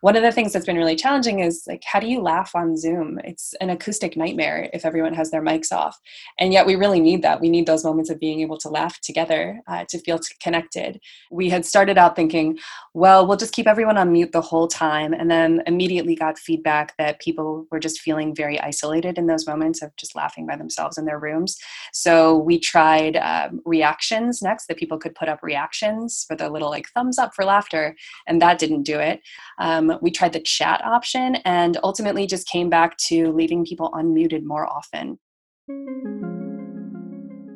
one 0.02 0.16
of 0.16 0.24
the 0.24 0.32
things 0.32 0.52
that's 0.52 0.66
been 0.66 0.78
really 0.78 0.96
challenging 0.96 1.40
is 1.40 1.64
like 1.68 1.84
how 1.86 2.00
do 2.00 2.08
you 2.08 2.22
laugh 2.22 2.52
on 2.56 2.76
zoom? 2.76 3.20
It's 3.24 3.54
an 3.62 3.70
acoustic 3.70 4.18
nightmare 4.18 4.70
if 4.74 4.86
everyone 4.86 5.14
has 5.14 5.32
their 5.32 5.42
mics 5.42 5.72
off. 5.72 5.98
And 6.40 6.52
yet 6.52 6.66
we 6.66 6.76
really 6.76 7.00
need 7.00 7.22
that. 7.22 7.40
We 7.40 7.50
need 7.50 7.66
those 7.66 7.84
moments 7.84 8.10
of 8.10 8.20
being 8.20 8.42
able 8.42 8.58
to 8.58 8.70
laugh 8.70 9.00
together 9.02 9.62
uh, 9.68 9.86
to 9.90 10.00
feel 10.00 10.20
connected. 10.42 11.00
We 11.32 11.50
had 11.50 11.66
started 11.66 11.98
out 11.98 12.16
thinking 12.16 12.58
well 12.94 13.26
we'll 13.26 13.38
just 13.38 13.54
keep 13.54 13.68
everyone 13.68 13.98
on 13.98 14.12
mute 14.12 14.32
the 14.32 14.42
whole 14.42 14.68
time. 14.68 15.14
And 15.14 15.30
then 15.30 15.62
immediately 15.68 16.16
got 16.16 16.38
feedback 16.38 16.96
that 16.98 17.22
people 17.22 17.68
were 17.72 17.80
just 17.80 18.02
feeling 18.02 18.36
very 18.36 18.60
isolated 18.60 19.18
in 19.18 19.28
those 19.28 19.48
moments 19.48 19.82
of 19.82 19.96
just 19.98 20.16
laughing 20.16 20.46
by 20.48 20.56
themselves 20.56 20.98
in 20.98 21.06
their 21.06 21.20
rooms. 21.20 21.58
So 21.94 22.38
we 22.38 22.60
tried 22.60 23.18
um, 23.18 23.62
reactions 23.66 24.42
next 24.42 24.66
that 24.68 24.78
people 24.78 24.98
could 24.98 25.16
put 25.16 25.30
up 25.30 25.44
reactions 25.44 26.26
for 26.28 26.36
the 26.36 26.50
little 26.50 26.70
like 26.70 26.90
thumbs 26.90 27.18
up 27.18 27.34
for 27.36 27.46
laughter 27.46 27.96
and 28.28 28.42
that 28.42 28.60
didn't 28.60 28.84
do 28.84 29.00
it. 29.00 29.22
Um, 29.60 29.91
we 30.02 30.12
tried 30.12 30.34
the 30.34 30.40
chat 30.40 30.84
option 30.86 31.38
and 31.38 31.78
ultimately 31.84 32.28
just 32.28 32.48
came 32.48 32.70
back 32.70 32.98
to 32.98 33.32
leaving 33.32 33.66
people 33.66 33.92
unmuted 33.92 34.44
more 34.44 34.68
often. 34.68 35.20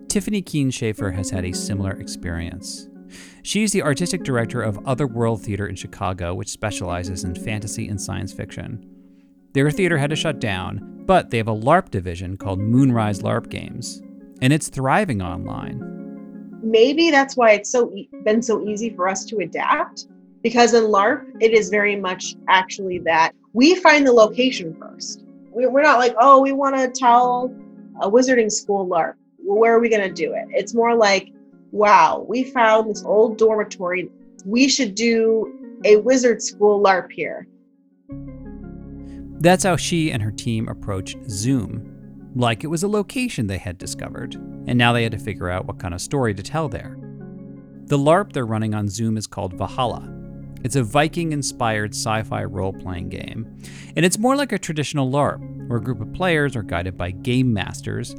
Tiffany 0.08 0.42
Keen 0.42 0.72
Schaefer 0.72 1.12
has 1.12 1.30
had 1.30 1.46
a 1.46 1.54
similar 1.54 1.92
experience. 1.92 2.88
She's 3.44 3.72
the 3.72 3.84
artistic 3.84 4.24
director 4.24 4.62
of 4.62 4.80
Otherworld 4.86 5.44
Theater 5.44 5.68
in 5.68 5.76
Chicago, 5.76 6.34
which 6.34 6.50
specializes 6.50 7.24
in 7.24 7.36
fantasy 7.36 7.88
and 7.88 8.02
science 8.02 8.34
fiction. 8.34 8.84
Their 9.54 9.72
theater 9.72 9.98
had 9.98 10.10
to 10.10 10.16
shut 10.16 10.40
down, 10.40 11.04
but 11.06 11.30
they 11.30 11.38
have 11.38 11.48
a 11.48 11.56
LARP 11.56 11.92
division 11.92 12.38
called 12.38 12.60
Moonrise 12.60 13.22
LARP 13.22 13.50
Games, 13.50 14.02
and 14.42 14.52
it's 14.52 14.70
thriving 14.70 15.22
online. 15.22 15.82
Maybe 16.64 17.12
that's 17.12 17.38
why 17.38 17.52
it's 17.52 17.70
so 17.70 17.94
e- 17.94 18.10
been 18.24 18.42
so 18.42 18.68
easy 18.68 18.90
for 18.90 19.08
us 19.08 19.24
to 19.26 19.38
adapt 19.38 20.08
because 20.46 20.76
in 20.76 20.84
LARP, 20.84 21.26
it 21.42 21.54
is 21.54 21.70
very 21.70 21.96
much 21.96 22.36
actually 22.48 23.00
that 23.00 23.32
we 23.54 23.74
find 23.74 24.06
the 24.06 24.12
location 24.12 24.78
first. 24.80 25.26
We're 25.50 25.82
not 25.82 25.98
like, 25.98 26.14
oh, 26.22 26.40
we 26.40 26.52
want 26.52 26.76
to 26.76 26.88
tell 26.88 27.52
a 28.00 28.08
wizarding 28.08 28.52
school 28.52 28.86
LARP. 28.86 29.16
Where 29.40 29.74
are 29.74 29.80
we 29.80 29.90
going 29.90 30.08
to 30.08 30.14
do 30.14 30.36
it? 30.36 30.46
It's 30.52 30.76
more 30.76 30.96
like, 30.96 31.32
wow, 31.72 32.24
we 32.30 32.44
found 32.44 32.92
this 32.92 33.04
old 33.04 33.40
dormitory. 33.40 34.08
We 34.46 34.68
should 34.68 34.94
do 34.94 35.52
a 35.84 35.96
wizard 35.98 36.44
school 36.44 36.80
LARP 36.80 37.12
here. 37.12 37.48
That's 39.40 39.64
how 39.64 39.78
she 39.78 40.12
and 40.12 40.22
her 40.22 40.32
team 40.32 40.68
approached 40.68 41.18
Zoom. 41.28 41.92
like 42.36 42.64
it 42.64 42.68
was 42.68 42.84
a 42.84 42.88
location 42.88 43.48
they 43.48 43.58
had 43.58 43.80
discovered, 43.80 44.36
and 44.68 44.78
now 44.78 44.94
they 44.94 45.02
had 45.02 45.14
to 45.14 45.18
figure 45.18 45.50
out 45.50 45.66
what 45.66 45.80
kind 45.80 45.96
of 45.96 46.02
story 46.02 46.36
to 46.36 46.44
tell 46.44 46.70
there. 46.70 47.00
The 47.86 47.98
LARP 47.98 48.34
they're 48.34 48.46
running 48.46 48.76
on 48.76 48.90
Zoom 48.90 49.18
is 49.18 49.26
called 49.26 49.54
Valhalla. 49.54 50.15
It's 50.66 50.76
a 50.76 50.82
Viking 50.82 51.32
inspired 51.32 51.94
sci 51.94 52.24
fi 52.24 52.44
role 52.44 52.74
playing 52.74 53.10
game, 53.10 53.56
and 53.96 54.04
it's 54.04 54.18
more 54.18 54.36
like 54.36 54.52
a 54.52 54.58
traditional 54.58 55.12
LARP, 55.12 55.68
where 55.68 55.78
a 55.78 55.84
group 55.84 56.02
of 56.02 56.12
players 56.12 56.56
are 56.56 56.64
guided 56.64 56.98
by 56.98 57.12
game 57.12 57.54
masters 57.54 58.16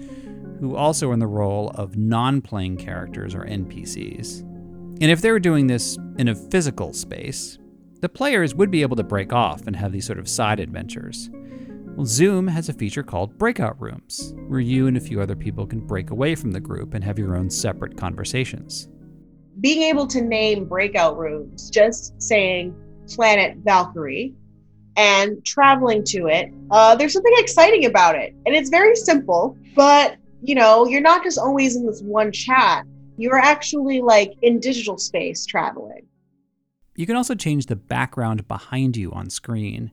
who 0.61 0.77
also 0.77 1.11
are 1.11 1.13
in 1.13 1.19
the 1.19 1.27
role 1.27 1.73
of 1.75 1.97
non 1.97 2.41
playing 2.41 2.77
characters 2.77 3.35
or 3.35 3.45
NPCs. 3.45 4.43
And 4.43 5.11
if 5.11 5.23
they 5.23 5.33
were 5.33 5.41
doing 5.41 5.67
this 5.67 5.99
in 6.19 6.29
a 6.29 6.37
physical 6.37 6.93
space, 6.93 7.59
the 8.01 8.09
players 8.09 8.55
would 8.55 8.71
be 8.71 8.83
able 8.83 8.95
to 8.95 9.03
break 9.03 9.33
off 9.33 9.67
and 9.67 9.75
have 9.75 9.91
these 9.91 10.07
sort 10.07 10.21
of 10.21 10.29
side 10.29 10.61
adventures. 10.61 11.29
Well, 11.97 12.07
Zoom 12.07 12.47
has 12.47 12.69
a 12.69 12.75
feature 12.75 13.03
called 13.03 13.37
Breakout 13.39 13.81
Rooms, 13.83 14.35
where 14.47 14.61
you 14.61 14.87
and 14.87 14.97
a 14.97 15.01
few 15.01 15.21
other 15.21 15.35
people 15.35 15.67
can 15.67 15.81
break 15.81 16.11
away 16.11 16.37
from 16.37 16.53
the 16.53 16.61
group 16.61 16.95
and 16.95 17.03
have 17.03 17.19
your 17.19 17.37
own 17.37 17.51
separate 17.51 17.97
conversations. 17.97 18.87
Being 19.61 19.83
able 19.83 20.07
to 20.09 20.21
name 20.21 20.67
breakout 20.67 21.17
rooms, 21.17 21.71
just 21.71 22.21
saying 22.21 22.75
Planet 23.09 23.59
Valkyrie 23.59 24.35
and 24.97 25.45
traveling 25.45 26.05
to 26.05 26.27
it, 26.27 26.53
uh, 26.71 26.95
there's 26.95 27.13
something 27.13 27.35
exciting 27.37 27.87
about 27.87 28.17
it. 28.17 28.35
And 28.45 28.55
it's 28.55 28.69
very 28.69 28.97
simple, 28.97 29.57
but 29.75 30.17
you 30.43 30.55
know, 30.55 30.87
you're 30.87 31.01
not 31.01 31.25
just 31.25 31.39
always 31.39 31.77
in 31.77 31.87
this 31.87 32.03
one 32.03 32.33
chat. 32.33 32.85
You're 33.17 33.39
actually 33.39 34.03
like 34.03 34.33
in 34.43 34.61
digital 34.61 34.99
space 34.99 35.47
traveling. 35.47 36.07
You 36.95 37.07
can 37.07 37.17
also 37.17 37.35
change 37.35 37.67
the 37.67 37.77
background 37.77 38.47
behind 38.49 38.97
you 38.97 39.13
on 39.13 39.31
screen. 39.31 39.91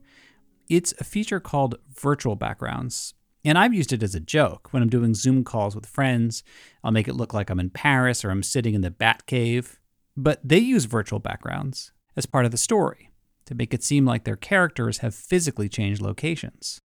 It's 0.70 0.94
a 1.00 1.04
feature 1.04 1.40
called 1.40 1.76
virtual 1.94 2.36
backgrounds. 2.36 3.14
And 3.46 3.58
I've 3.58 3.74
used 3.74 3.92
it 3.92 4.04
as 4.04 4.16
a 4.16 4.20
joke. 4.20 4.70
When 4.72 4.82
I'm 4.82 4.90
doing 4.90 5.14
Zoom 5.14 5.44
calls 5.44 5.76
with 5.76 5.86
friends, 5.86 6.44
I'll 6.84 6.92
make 6.92 7.08
it 7.08 7.16
look 7.16 7.34
like 7.34 7.50
I'm 7.50 7.60
in 7.60 7.70
Paris 7.70 8.24
or 8.24 8.32
I'm 8.32 8.44
sitting 8.44 8.74
in 8.74 8.82
the 8.82 8.92
Batcave. 8.92 9.78
But 10.16 10.40
they 10.44 10.60
use 10.60 10.86
virtual 10.86 11.20
backgrounds 11.20 11.92
as 12.16 12.26
part 12.26 12.46
of 12.46 12.52
the 12.52 12.58
story 12.58 13.10
to 13.46 13.56
make 13.56 13.74
it 13.74 13.84
seem 13.84 14.06
like 14.06 14.24
their 14.24 14.36
characters 14.36 15.00
have 15.00 15.14
physically 15.14 15.68
changed 15.68 16.02
locations 16.02 16.80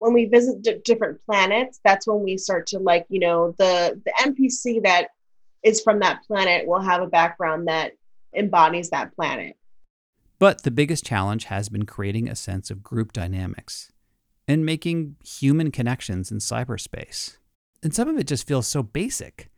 when 0.00 0.14
we 0.14 0.24
visit 0.24 0.62
d- 0.62 0.80
different 0.84 1.20
planets 1.24 1.78
that's 1.84 2.06
when 2.06 2.22
we 2.22 2.36
start 2.36 2.66
to 2.66 2.78
like 2.78 3.06
you 3.08 3.20
know 3.20 3.54
the 3.58 4.00
the 4.04 4.12
npc 4.20 4.82
that 4.82 5.08
is 5.62 5.80
from 5.80 6.00
that 6.00 6.22
planet 6.26 6.66
will 6.66 6.80
have 6.80 7.02
a 7.02 7.06
background 7.06 7.68
that 7.68 7.92
embodies 8.34 8.90
that 8.90 9.14
planet 9.14 9.56
but 10.38 10.62
the 10.62 10.70
biggest 10.70 11.04
challenge 11.04 11.44
has 11.44 11.68
been 11.68 11.84
creating 11.86 12.28
a 12.28 12.34
sense 12.34 12.70
of 12.70 12.82
group 12.82 13.12
dynamics 13.12 13.92
and 14.50 14.66
making 14.66 15.16
human 15.24 15.70
connections 15.70 16.30
in 16.30 16.38
cyberspace 16.38 17.36
and 17.82 17.94
some 17.94 18.08
of 18.08 18.18
it 18.18 18.26
just 18.26 18.46
feels 18.46 18.66
so 18.66 18.82
basic 18.82 19.50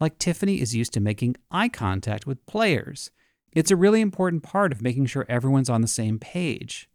like 0.00 0.18
tiffany 0.18 0.60
is 0.60 0.74
used 0.74 0.92
to 0.92 1.00
making 1.00 1.36
eye 1.50 1.68
contact 1.68 2.26
with 2.26 2.44
players 2.46 3.10
it's 3.52 3.70
a 3.70 3.76
really 3.76 4.00
important 4.00 4.42
part 4.42 4.72
of 4.72 4.82
making 4.82 5.06
sure 5.06 5.26
everyone's 5.28 5.70
on 5.70 5.80
the 5.82 5.88
same 5.88 6.18
page 6.18 6.88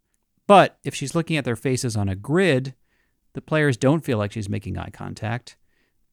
but 0.46 0.78
if 0.84 0.94
she's 0.94 1.14
looking 1.14 1.36
at 1.36 1.44
their 1.44 1.56
faces 1.56 1.96
on 1.96 2.08
a 2.08 2.16
grid 2.16 2.74
the 3.36 3.42
players 3.42 3.76
don't 3.76 4.02
feel 4.02 4.16
like 4.16 4.32
she's 4.32 4.48
making 4.48 4.78
eye 4.78 4.88
contact. 4.88 5.56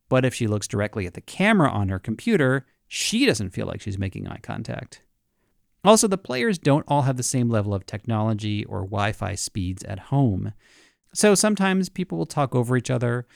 But 0.09 0.25
if 0.25 0.35
she 0.35 0.45
looks 0.45 0.67
directly 0.67 1.07
at 1.07 1.13
the 1.13 1.21
camera 1.21 1.71
on 1.71 1.87
her 1.87 1.97
computer, 1.97 2.65
she 2.85 3.25
doesn't 3.25 3.51
feel 3.51 3.65
like 3.65 3.79
she's 3.79 3.97
making 3.97 4.27
eye 4.27 4.41
contact. 4.43 5.01
Also, 5.85 6.05
the 6.05 6.17
players 6.17 6.57
don't 6.57 6.83
all 6.85 7.03
have 7.03 7.15
the 7.15 7.23
same 7.23 7.49
level 7.49 7.73
of 7.73 7.85
technology 7.85 8.65
or 8.65 8.81
Wi 8.81 9.13
Fi 9.13 9.35
speeds 9.35 9.83
at 9.85 9.99
home. 9.99 10.51
So 11.13 11.35
sometimes 11.35 11.89
people 11.89 12.17
will 12.17 12.25
talk 12.25 12.55
over 12.55 12.75
each 12.75 12.89
other, 12.89 13.27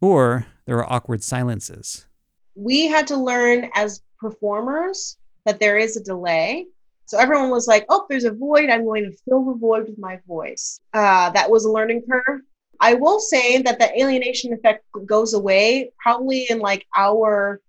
or 0.00 0.46
there 0.66 0.78
are 0.78 0.92
awkward 0.92 1.22
silences. 1.22 2.06
We 2.54 2.86
had 2.86 3.06
to 3.08 3.16
learn 3.16 3.70
as 3.74 4.02
performers 4.18 5.16
that 5.44 5.60
there 5.60 5.76
is 5.78 5.96
a 5.96 6.02
delay. 6.02 6.66
So 7.06 7.18
everyone 7.18 7.50
was 7.50 7.66
like, 7.66 7.86
oh, 7.88 8.06
there's 8.08 8.24
a 8.24 8.30
void. 8.30 8.68
I'm 8.68 8.84
going 8.84 9.04
to 9.04 9.16
fill 9.28 9.44
the 9.44 9.58
void 9.58 9.88
with 9.88 9.98
my 9.98 10.20
voice. 10.28 10.80
Uh, 10.92 11.30
that 11.30 11.50
was 11.50 11.64
a 11.64 11.72
learning 11.72 12.02
curve. 12.08 12.40
I 12.80 12.94
will 12.94 13.18
say 13.18 13.62
that 13.62 13.78
the 13.78 13.98
alienation 13.98 14.52
effect 14.52 14.84
goes 15.06 15.34
away 15.34 15.90
probably 16.00 16.46
in 16.50 16.60
like 16.60 16.86
hour 16.96 17.60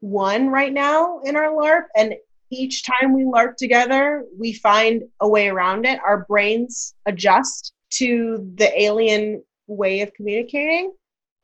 one 0.00 0.48
right 0.48 0.72
now 0.72 1.20
in 1.20 1.36
our 1.36 1.52
LARP. 1.52 1.84
And 1.94 2.14
each 2.50 2.84
time 2.84 3.12
we 3.12 3.24
LARP 3.24 3.56
together, 3.56 4.24
we 4.36 4.52
find 4.52 5.02
a 5.20 5.28
way 5.28 5.48
around 5.48 5.84
it. 5.84 6.00
Our 6.04 6.24
brains 6.24 6.94
adjust 7.06 7.72
to 7.98 8.50
the 8.56 8.80
alien 8.80 9.42
way 9.66 10.00
of 10.00 10.12
communicating. 10.14 10.92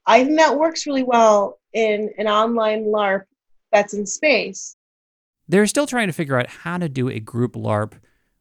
I 0.06 0.24
think 0.24 0.38
that 0.38 0.58
works 0.58 0.86
really 0.86 1.02
well 1.02 1.60
in 1.72 2.10
an 2.18 2.28
online 2.28 2.84
LARP 2.84 3.22
that's 3.70 3.94
in 3.94 4.06
space. 4.06 4.76
They're 5.48 5.66
still 5.66 5.86
trying 5.86 6.08
to 6.08 6.12
figure 6.12 6.38
out 6.38 6.48
how 6.48 6.78
to 6.78 6.88
do 6.88 7.08
a 7.08 7.20
group 7.20 7.54
LARP 7.54 7.94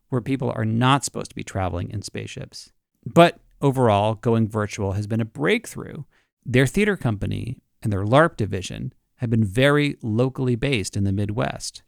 where 0.09 0.21
people 0.21 0.51
are 0.55 0.65
not 0.65 1.05
supposed 1.05 1.29
to 1.29 1.35
be 1.35 1.43
traveling 1.43 1.89
in 1.89 2.01
spaceships. 2.01 2.71
But 3.05 3.39
overall, 3.61 4.15
going 4.15 4.49
virtual 4.49 4.93
has 4.93 5.07
been 5.07 5.21
a 5.21 5.25
breakthrough. 5.25 6.03
Their 6.45 6.67
theater 6.67 6.97
company 6.97 7.59
and 7.81 7.91
their 7.91 8.05
LARP 8.05 8.37
division 8.37 8.93
have 9.17 9.29
been 9.29 9.43
very 9.43 9.97
locally 10.01 10.55
based 10.55 10.97
in 10.97 11.03
the 11.03 11.11
Midwest. 11.11 11.83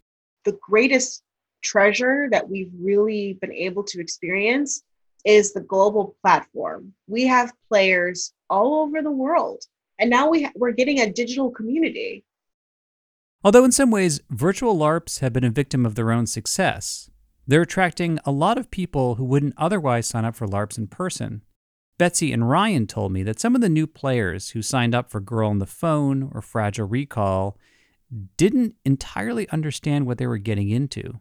The 0.46 0.58
greatest 0.62 1.24
treasure 1.64 2.28
that 2.32 2.50
we've 2.50 2.72
really 2.80 3.38
been 3.42 3.54
able 3.54 3.84
to 3.84 4.00
experience 4.00 4.84
is 5.26 5.54
the 5.54 5.62
global 5.62 6.16
platform. 6.22 6.94
We 7.08 7.26
have 7.28 7.54
players 7.70 8.34
all 8.50 8.76
over 8.84 9.02
the 9.02 9.12
world, 9.12 9.64
and 10.00 10.10
now 10.10 10.30
we 10.30 10.44
ha- 10.44 10.52
we're 10.56 10.72
getting 10.72 11.00
a 11.00 11.12
digital 11.12 11.50
community. 11.50 12.24
Although, 13.44 13.66
in 13.66 13.72
some 13.72 13.92
ways, 13.92 14.22
virtual 14.30 14.78
LARPs 14.78 15.20
have 15.20 15.34
been 15.34 15.44
a 15.44 15.50
victim 15.50 15.86
of 15.86 15.96
their 15.96 16.12
own 16.12 16.28
success, 16.28 17.10
they're 17.46 17.64
attracting 17.64 18.20
a 18.26 18.32
lot 18.32 18.58
of 18.58 18.72
people 18.72 19.16
who 19.16 19.26
wouldn't 19.26 19.56
otherwise 19.58 20.08
sign 20.08 20.24
up 20.24 20.36
for 20.36 20.48
LARPs 20.48 20.78
in 20.78 20.88
person. 20.88 21.42
Betsy 21.98 22.32
and 22.32 22.50
Ryan 22.50 22.88
told 22.88 23.12
me 23.12 23.22
that 23.24 23.40
some 23.40 23.54
of 23.54 23.62
the 23.62 23.70
new 23.70 23.86
players 23.86 24.52
who 24.52 24.62
signed 24.62 24.96
up 24.96 25.10
for 25.10 25.20
Girl 25.20 25.50
on 25.50 25.60
the 25.60 25.66
Phone 25.66 26.32
or 26.34 26.42
Fragile 26.42 26.88
Recall 26.88 27.58
didn't 28.38 28.76
entirely 28.86 29.48
understand 29.50 30.06
what 30.06 30.18
they 30.18 30.28
were 30.28 30.38
getting 30.38 30.70
into. 30.70 31.20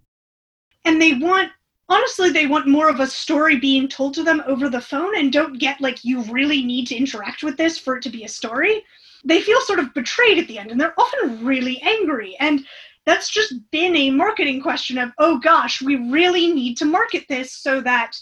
And 0.85 1.01
they 1.01 1.15
want, 1.15 1.51
honestly, 1.89 2.31
they 2.31 2.47
want 2.47 2.67
more 2.67 2.89
of 2.89 3.01
a 3.01 3.07
story 3.07 3.57
being 3.57 3.89
told 3.89 4.15
to 4.15 4.23
them 4.23 4.43
over 4.47 4.69
the 4.69 4.81
phone 4.81 5.17
and 5.17 5.33
don't 5.33 5.59
get 5.59 5.81
like, 5.81 6.05
you 6.05 6.23
really 6.25 6.63
need 6.63 6.87
to 6.89 6.97
interact 6.97 7.43
with 7.43 7.57
this 7.57 7.79
for 7.79 7.97
it 7.97 8.03
to 8.03 8.11
be 8.11 8.25
a 8.25 8.29
story. 8.29 8.85
They 9.25 9.41
feel 9.41 9.61
sort 9.61 9.79
of 9.79 9.95
betrayed 9.95 10.39
at 10.39 10.49
the 10.49 10.59
end 10.59 10.71
and 10.71 10.81
they're 10.81 10.99
often 10.99 11.45
really 11.45 11.81
angry. 11.83 12.37
And 12.41 12.67
that's 13.07 13.31
just 13.31 13.55
been 13.71 13.97
a 13.97 14.11
marketing 14.11 14.61
question 14.61 14.99
of, 14.99 15.11
oh 15.19 15.39
gosh, 15.39 15.83
we 15.83 15.97
really 16.11 16.53
need 16.53 16.77
to 16.79 16.85
market 16.85 17.25
this 17.29 17.53
so 17.53 17.81
that 17.83 18.17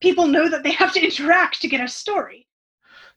people 0.00 0.26
know 0.26 0.48
that 0.48 0.62
they 0.62 0.72
have 0.72 0.92
to 0.92 1.04
interact 1.04 1.60
to 1.60 1.68
get 1.68 1.82
a 1.82 1.88
story. 1.88 2.46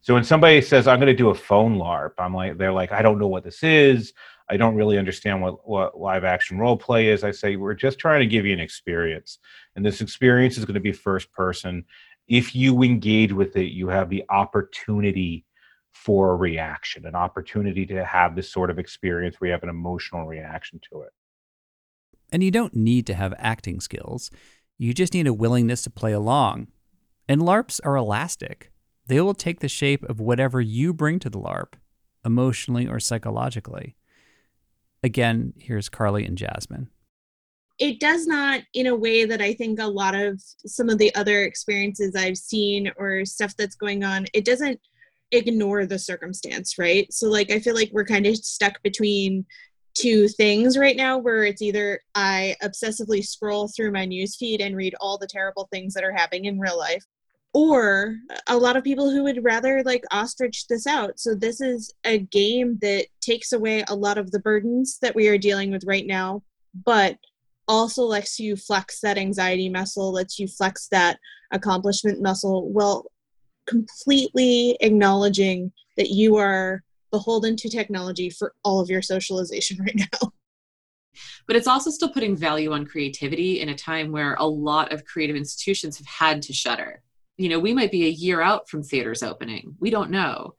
So 0.01 0.13
when 0.13 0.25
somebody 0.25 0.61
says 0.61 0.85
I'm 0.85 0.99
going 0.99 1.07
to 1.07 1.15
do 1.15 1.29
a 1.29 1.35
phone 1.35 1.77
LARP, 1.77 2.11
I'm 2.17 2.33
like 2.33 2.57
they're 2.57 2.73
like 2.73 2.91
I 2.91 3.01
don't 3.01 3.19
know 3.19 3.27
what 3.27 3.45
this 3.45 3.63
is. 3.63 4.13
I 4.53 4.57
don't 4.57 4.75
really 4.75 4.99
understand 4.99 5.41
what 5.41 5.67
what 5.67 5.99
live 5.99 6.23
action 6.23 6.59
role 6.59 6.77
play 6.77 7.09
is. 7.09 7.23
I 7.23 7.31
say 7.31 7.55
we're 7.55 7.73
just 7.73 7.97
trying 7.97 8.19
to 8.19 8.27
give 8.27 8.45
you 8.45 8.53
an 8.53 8.59
experience, 8.59 9.39
and 9.75 9.83
this 9.83 9.99
experience 9.99 10.59
is 10.59 10.65
going 10.65 10.75
to 10.75 10.79
be 10.79 10.91
first 10.91 11.31
person. 11.31 11.85
If 12.27 12.55
you 12.55 12.83
engage 12.83 13.33
with 13.33 13.55
it, 13.57 13.71
you 13.71 13.87
have 13.87 14.11
the 14.11 14.23
opportunity 14.29 15.45
for 15.91 16.31
a 16.31 16.35
reaction, 16.35 17.07
an 17.07 17.15
opportunity 17.15 17.85
to 17.87 18.05
have 18.05 18.35
this 18.35 18.51
sort 18.51 18.69
of 18.69 18.77
experience 18.77 19.41
where 19.41 19.47
you 19.47 19.53
have 19.53 19.63
an 19.63 19.69
emotional 19.69 20.27
reaction 20.27 20.79
to 20.91 21.01
it. 21.01 21.09
And 22.31 22.43
you 22.43 22.51
don't 22.51 22.75
need 22.75 23.07
to 23.07 23.15
have 23.15 23.33
acting 23.37 23.79
skills. 23.79 24.29
You 24.77 24.93
just 24.93 25.15
need 25.15 25.27
a 25.27 25.33
willingness 25.33 25.81
to 25.83 25.89
play 25.89 26.11
along. 26.11 26.67
And 27.27 27.41
LARPs 27.41 27.79
are 27.83 27.95
elastic. 27.95 28.71
They 29.07 29.19
will 29.19 29.33
take 29.33 29.61
the 29.61 29.67
shape 29.67 30.03
of 30.03 30.19
whatever 30.19 30.61
you 30.61 30.93
bring 30.93 31.17
to 31.19 31.29
the 31.29 31.39
LARP, 31.39 31.73
emotionally 32.23 32.87
or 32.87 32.99
psychologically. 32.99 33.95
Again, 35.03 35.53
here's 35.57 35.89
Carly 35.89 36.25
and 36.25 36.37
Jasmine. 36.37 36.87
It 37.79 37.99
does 37.99 38.25
not, 38.25 38.61
in 38.73 38.87
a 38.87 38.95
way 38.95 39.25
that 39.25 39.41
I 39.41 39.53
think 39.53 39.79
a 39.79 39.87
lot 39.87 40.15
of 40.15 40.41
some 40.65 40.89
of 40.89 40.97
the 40.97 41.13
other 41.15 41.43
experiences 41.43 42.15
I've 42.15 42.37
seen 42.37 42.91
or 42.97 43.25
stuff 43.25 43.55
that's 43.57 43.75
going 43.75 44.03
on, 44.03 44.25
it 44.33 44.45
doesn't 44.45 44.79
ignore 45.31 45.85
the 45.85 45.99
circumstance, 45.99 46.77
right? 46.77 47.11
So, 47.11 47.27
like, 47.27 47.51
I 47.51 47.59
feel 47.59 47.75
like 47.75 47.89
we're 47.91 48.05
kind 48.05 48.25
of 48.27 48.37
stuck 48.37 48.81
between 48.83 49.45
two 49.95 50.27
things 50.27 50.77
right 50.77 50.95
now 50.95 51.17
where 51.17 51.43
it's 51.43 51.61
either 51.61 51.99
I 52.15 52.55
obsessively 52.63 53.23
scroll 53.23 53.67
through 53.67 53.91
my 53.91 54.07
newsfeed 54.07 54.61
and 54.61 54.75
read 54.75 54.95
all 54.99 55.17
the 55.17 55.27
terrible 55.27 55.67
things 55.71 55.93
that 55.93 56.03
are 56.03 56.13
happening 56.13 56.45
in 56.45 56.59
real 56.59 56.77
life, 56.77 57.03
or 57.53 58.17
a 58.47 58.57
lot 58.57 58.75
of 58.75 58.83
people 58.83 59.11
who 59.11 59.23
would 59.23 59.43
rather 59.43 59.83
like 59.83 60.03
ostrich 60.11 60.67
this 60.67 60.87
out. 60.87 61.19
So, 61.19 61.35
this 61.35 61.61
is 61.61 61.93
a 62.03 62.19
game 62.19 62.79
that 62.81 63.07
takes 63.21 63.53
away 63.53 63.83
a 63.87 63.95
lot 63.95 64.17
of 64.17 64.31
the 64.31 64.39
burdens 64.39 64.97
that 65.01 65.15
we 65.15 65.27
are 65.27 65.37
dealing 65.37 65.71
with 65.71 65.83
right 65.85 66.05
now, 66.05 66.43
but 66.85 67.17
also 67.67 68.03
lets 68.03 68.39
you 68.39 68.55
flex 68.55 68.99
that 69.01 69.17
anxiety 69.17 69.69
muscle, 69.69 70.11
lets 70.11 70.39
you 70.39 70.47
flex 70.47 70.87
that 70.89 71.19
accomplishment 71.51 72.21
muscle. 72.21 72.69
while 72.69 73.05
completely 73.65 74.77
acknowledging 74.81 75.71
that 75.97 76.09
you 76.09 76.35
are 76.35 76.83
beholden 77.11 77.55
to 77.55 77.69
technology 77.69 78.29
for 78.29 78.53
all 78.63 78.79
of 78.79 78.89
your 78.89 79.01
socialization 79.01 79.77
right 79.81 79.95
now. 79.95 80.31
But 81.47 81.55
it's 81.55 81.67
also 81.67 81.91
still 81.91 82.09
putting 82.09 82.35
value 82.35 82.73
on 82.73 82.85
creativity 82.85 83.61
in 83.61 83.69
a 83.69 83.75
time 83.75 84.11
where 84.11 84.35
a 84.35 84.47
lot 84.47 84.91
of 84.91 85.05
creative 85.05 85.35
institutions 85.35 85.97
have 85.97 86.07
had 86.07 86.41
to 86.43 86.53
shutter. 86.53 87.03
You 87.37 87.49
know, 87.49 87.59
we 87.59 87.73
might 87.73 87.91
be 87.91 88.05
a 88.05 88.09
year 88.09 88.41
out 88.41 88.69
from 88.69 88.83
theaters 88.83 89.23
opening. 89.23 89.75
We 89.79 89.89
don't 89.89 90.11
know. 90.11 90.55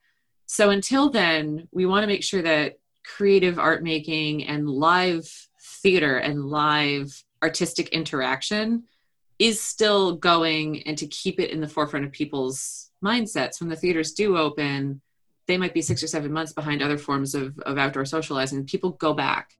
So 0.46 0.70
until 0.70 1.10
then, 1.10 1.68
we 1.72 1.86
want 1.86 2.02
to 2.02 2.08
make 2.08 2.22
sure 2.22 2.42
that 2.42 2.78
creative 3.04 3.58
art 3.58 3.82
making 3.82 4.44
and 4.46 4.68
live 4.68 5.28
theater 5.82 6.16
and 6.18 6.44
live 6.44 7.22
artistic 7.42 7.90
interaction 7.90 8.84
is 9.38 9.60
still 9.60 10.16
going 10.16 10.82
and 10.86 10.96
to 10.98 11.06
keep 11.06 11.40
it 11.40 11.50
in 11.50 11.60
the 11.60 11.68
forefront 11.68 12.06
of 12.06 12.12
people's 12.12 12.90
mindsets 13.04 13.60
when 13.60 13.68
the 13.68 13.76
theaters 13.76 14.12
do 14.12 14.36
open 14.36 15.00
they 15.46 15.58
might 15.58 15.74
be 15.74 15.82
six 15.82 16.02
or 16.02 16.06
seven 16.06 16.32
months 16.32 16.54
behind 16.54 16.82
other 16.82 16.96
forms 16.96 17.34
of, 17.34 17.58
of 17.60 17.76
outdoor 17.76 18.04
socializing 18.04 18.64
people 18.64 18.90
go 18.92 19.12
back 19.12 19.50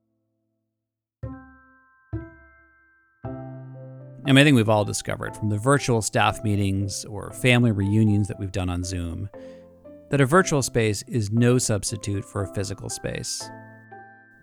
And 4.27 4.39
I 4.39 4.45
think 4.45 4.57
we've 4.57 4.71
all 4.71 4.87
discovered 4.87 5.37
from 5.37 5.51
the 5.51 5.59
virtual 5.59 6.01
staff 6.01 6.43
meetings 6.43 7.05
or 7.05 7.31
family 7.33 7.73
reunions 7.73 8.27
that 8.29 8.39
we've 8.39 8.53
done 8.53 8.71
on 8.71 8.83
Zoom 8.83 9.29
that 10.11 10.21
a 10.21 10.27
virtual 10.27 10.63
space 10.63 11.03
is 11.09 11.31
no 11.31 11.59
substitute 11.59 12.25
for 12.25 12.43
a 12.43 12.55
physical 12.55 12.89
space. 12.89 13.43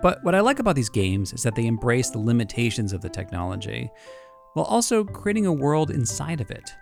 But 0.02 0.24
what 0.24 0.36
I 0.36 0.42
like 0.42 0.60
about 0.60 0.76
these 0.76 0.90
games 0.90 1.34
is 1.34 1.44
that 1.44 1.56
they 1.56 1.66
embrace 1.66 2.10
the 2.10 2.20
limitations 2.20 2.94
of 2.94 3.02
the 3.02 3.10
technology 3.10 3.90
while 4.54 4.66
also 4.66 5.04
creating 5.04 5.46
a 5.46 5.54
world 5.54 5.90
inside 5.92 6.42
of 6.42 6.52
it. 6.52 6.76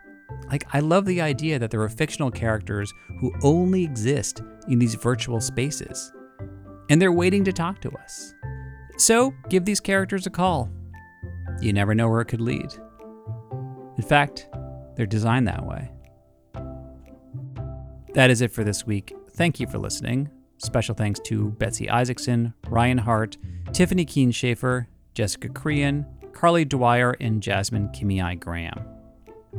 Like, 0.49 0.65
I 0.73 0.79
love 0.79 1.05
the 1.05 1.21
idea 1.21 1.57
that 1.59 1.71
there 1.71 1.81
are 1.81 1.89
fictional 1.89 2.31
characters 2.31 2.93
who 3.19 3.33
only 3.43 3.83
exist 3.83 4.41
in 4.67 4.77
these 4.79 4.95
virtual 4.95 5.41
spaces, 5.41 6.11
and 6.89 7.01
they're 7.01 7.11
waiting 7.11 7.43
to 7.45 7.53
talk 7.53 7.81
to 7.81 7.91
us. 7.91 8.33
So, 8.97 9.33
give 9.49 9.65
these 9.65 9.79
characters 9.79 10.27
a 10.27 10.29
call. 10.29 10.69
You 11.61 11.73
never 11.73 11.95
know 11.95 12.09
where 12.09 12.21
it 12.21 12.25
could 12.25 12.41
lead. 12.41 12.71
In 13.99 14.05
fact, 14.05 14.47
they're 14.95 15.05
designed 15.05 15.45
that 15.49 15.65
way. 15.65 15.91
That 18.13 18.29
is 18.29 18.39
it 18.39 18.49
for 18.49 18.63
this 18.63 18.85
week. 18.85 19.13
Thank 19.31 19.59
you 19.59 19.67
for 19.67 19.77
listening. 19.77 20.29
Special 20.57 20.95
thanks 20.95 21.19
to 21.25 21.49
Betsy 21.49 21.89
Isaacson, 21.89 22.53
Ryan 22.69 22.99
Hart, 22.99 23.35
Tiffany 23.73 24.05
Keen 24.05 24.31
Schaefer, 24.31 24.87
Jessica 25.13 25.49
Creane, 25.49 26.05
Carly 26.31 26.63
Dwyer, 26.63 27.17
and 27.19 27.43
Jasmine 27.43 27.89
Kimii 27.89 28.39
Graham. 28.39 28.85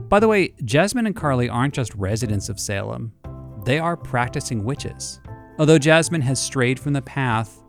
By 0.08 0.20
the 0.20 0.28
way, 0.28 0.54
Jasmine 0.64 1.04
and 1.04 1.14
Carly 1.14 1.50
aren't 1.50 1.74
just 1.74 1.94
residents 1.94 2.48
of 2.48 2.58
Salem, 2.58 3.12
they 3.66 3.78
are 3.78 3.94
practicing 3.94 4.64
witches. 4.64 5.20
Although 5.58 5.78
Jasmine 5.78 6.22
has 6.22 6.40
strayed 6.40 6.80
from 6.80 6.94
the 6.94 7.02
path, 7.02 7.62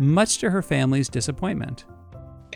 much 0.00 0.38
to 0.38 0.50
her 0.50 0.62
family's 0.62 1.08
disappointment. 1.08 1.84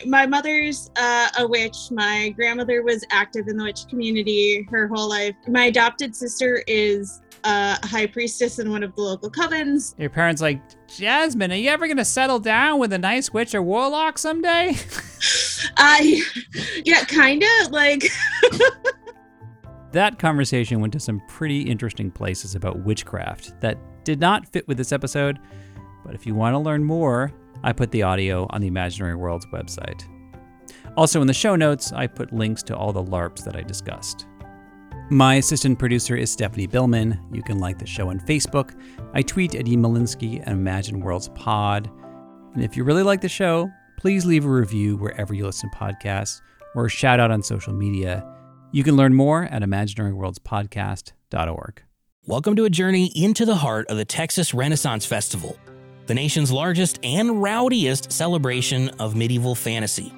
My 0.05 0.25
mother's 0.25 0.89
uh, 0.95 1.29
a 1.37 1.47
witch. 1.47 1.91
My 1.91 2.29
grandmother 2.29 2.83
was 2.83 3.05
active 3.11 3.47
in 3.47 3.57
the 3.57 3.63
witch 3.63 3.87
community 3.89 4.67
her 4.71 4.87
whole 4.87 5.09
life. 5.09 5.35
My 5.47 5.65
adopted 5.65 6.15
sister 6.15 6.63
is 6.67 7.21
a 7.43 7.85
high 7.85 8.07
priestess 8.07 8.59
in 8.59 8.71
one 8.71 8.83
of 8.83 8.95
the 8.95 9.01
local 9.01 9.29
covens. 9.29 9.97
Your 9.99 10.09
parents 10.09 10.41
like, 10.41 10.61
Jasmine, 10.87 11.51
are 11.51 11.55
you 11.55 11.69
ever 11.69 11.87
gonna 11.87 12.05
settle 12.05 12.39
down 12.39 12.79
with 12.79 12.93
a 12.93 12.97
nice 12.97 13.31
witch 13.33 13.53
or 13.53 13.61
warlock 13.61 14.17
someday? 14.17 14.75
I, 15.77 16.21
yeah, 16.85 17.03
kinda 17.05 17.47
like. 17.69 18.09
that 19.91 20.19
conversation 20.19 20.79
went 20.79 20.93
to 20.93 20.99
some 20.99 21.21
pretty 21.27 21.61
interesting 21.61 22.11
places 22.11 22.55
about 22.55 22.79
witchcraft 22.79 23.59
that 23.61 23.77
did 24.03 24.19
not 24.19 24.47
fit 24.51 24.67
with 24.67 24.77
this 24.77 24.91
episode. 24.91 25.39
But 26.05 26.15
if 26.15 26.25
you 26.25 26.35
want 26.35 26.53
to 26.53 26.59
learn 26.59 26.83
more, 26.83 27.31
I 27.63 27.73
put 27.73 27.91
the 27.91 28.03
audio 28.03 28.47
on 28.49 28.61
the 28.61 28.67
Imaginary 28.67 29.15
Worlds 29.15 29.45
website. 29.47 30.03
Also, 30.97 31.21
in 31.21 31.27
the 31.27 31.33
show 31.33 31.55
notes, 31.55 31.93
I 31.93 32.07
put 32.07 32.33
links 32.33 32.63
to 32.63 32.75
all 32.75 32.91
the 32.93 33.03
LARPs 33.03 33.43
that 33.45 33.55
I 33.55 33.61
discussed. 33.61 34.27
My 35.09 35.35
assistant 35.35 35.79
producer 35.79 36.15
is 36.15 36.31
Stephanie 36.31 36.67
Billman. 36.67 37.19
You 37.31 37.43
can 37.43 37.59
like 37.59 37.79
the 37.79 37.85
show 37.85 38.09
on 38.09 38.19
Facebook. 38.21 38.71
I 39.13 39.21
tweet 39.21 39.55
at 39.55 39.65
emolinsky 39.65 40.41
and 40.45 40.59
Imaginary 40.59 41.03
Worlds 41.03 41.29
Pod. 41.35 41.89
And 42.53 42.63
if 42.63 42.77
you 42.77 42.83
really 42.83 43.03
like 43.03 43.21
the 43.21 43.29
show, 43.29 43.71
please 43.97 44.25
leave 44.25 44.45
a 44.45 44.49
review 44.49 44.97
wherever 44.97 45.33
you 45.33 45.45
listen 45.45 45.71
to 45.71 45.77
podcasts 45.77 46.41
or 46.75 46.85
a 46.85 46.89
shout 46.89 47.19
out 47.19 47.31
on 47.31 47.43
social 47.43 47.73
media. 47.73 48.25
You 48.71 48.83
can 48.83 48.95
learn 48.95 49.13
more 49.13 49.43
at 49.45 49.61
imaginaryworldspodcast.org. 49.61 51.83
Welcome 52.25 52.55
to 52.55 52.63
a 52.65 52.69
journey 52.69 53.11
into 53.15 53.45
the 53.45 53.55
heart 53.55 53.87
of 53.89 53.97
the 53.97 54.05
Texas 54.05 54.53
Renaissance 54.53 55.05
Festival, 55.05 55.57
the 56.05 56.13
nation's 56.13 56.51
largest 56.51 56.99
and 57.03 57.41
rowdiest 57.41 58.11
celebration 58.11 58.89
of 58.99 59.15
medieval 59.15 59.55
fantasy. 59.55 60.13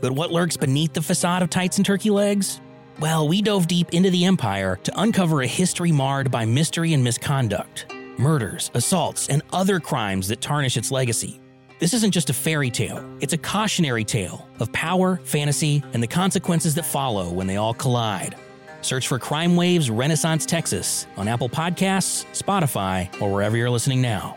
But 0.00 0.12
what 0.12 0.30
lurks 0.32 0.56
beneath 0.56 0.92
the 0.92 1.02
facade 1.02 1.42
of 1.42 1.50
tights 1.50 1.78
and 1.78 1.86
turkey 1.86 2.10
legs? 2.10 2.60
Well, 3.00 3.26
we 3.26 3.42
dove 3.42 3.66
deep 3.66 3.92
into 3.92 4.10
the 4.10 4.24
empire 4.24 4.78
to 4.84 5.00
uncover 5.00 5.42
a 5.42 5.46
history 5.46 5.90
marred 5.90 6.30
by 6.30 6.44
mystery 6.44 6.92
and 6.92 7.02
misconduct, 7.02 7.86
murders, 8.18 8.70
assaults, 8.74 9.28
and 9.28 9.42
other 9.52 9.80
crimes 9.80 10.28
that 10.28 10.40
tarnish 10.40 10.76
its 10.76 10.90
legacy. 10.90 11.40
This 11.80 11.92
isn't 11.94 12.12
just 12.12 12.30
a 12.30 12.34
fairy 12.34 12.70
tale, 12.70 13.04
it's 13.20 13.32
a 13.32 13.38
cautionary 13.38 14.04
tale 14.04 14.48
of 14.60 14.72
power, 14.72 15.20
fantasy, 15.24 15.82
and 15.92 16.02
the 16.02 16.06
consequences 16.06 16.74
that 16.76 16.84
follow 16.84 17.30
when 17.30 17.46
they 17.46 17.56
all 17.56 17.74
collide. 17.74 18.36
Search 18.80 19.08
for 19.08 19.18
Crime 19.18 19.56
Waves 19.56 19.90
Renaissance 19.90 20.46
Texas 20.46 21.06
on 21.16 21.26
Apple 21.26 21.48
Podcasts, 21.48 22.26
Spotify, 22.32 23.08
or 23.20 23.32
wherever 23.32 23.56
you're 23.56 23.70
listening 23.70 24.02
now. 24.02 24.36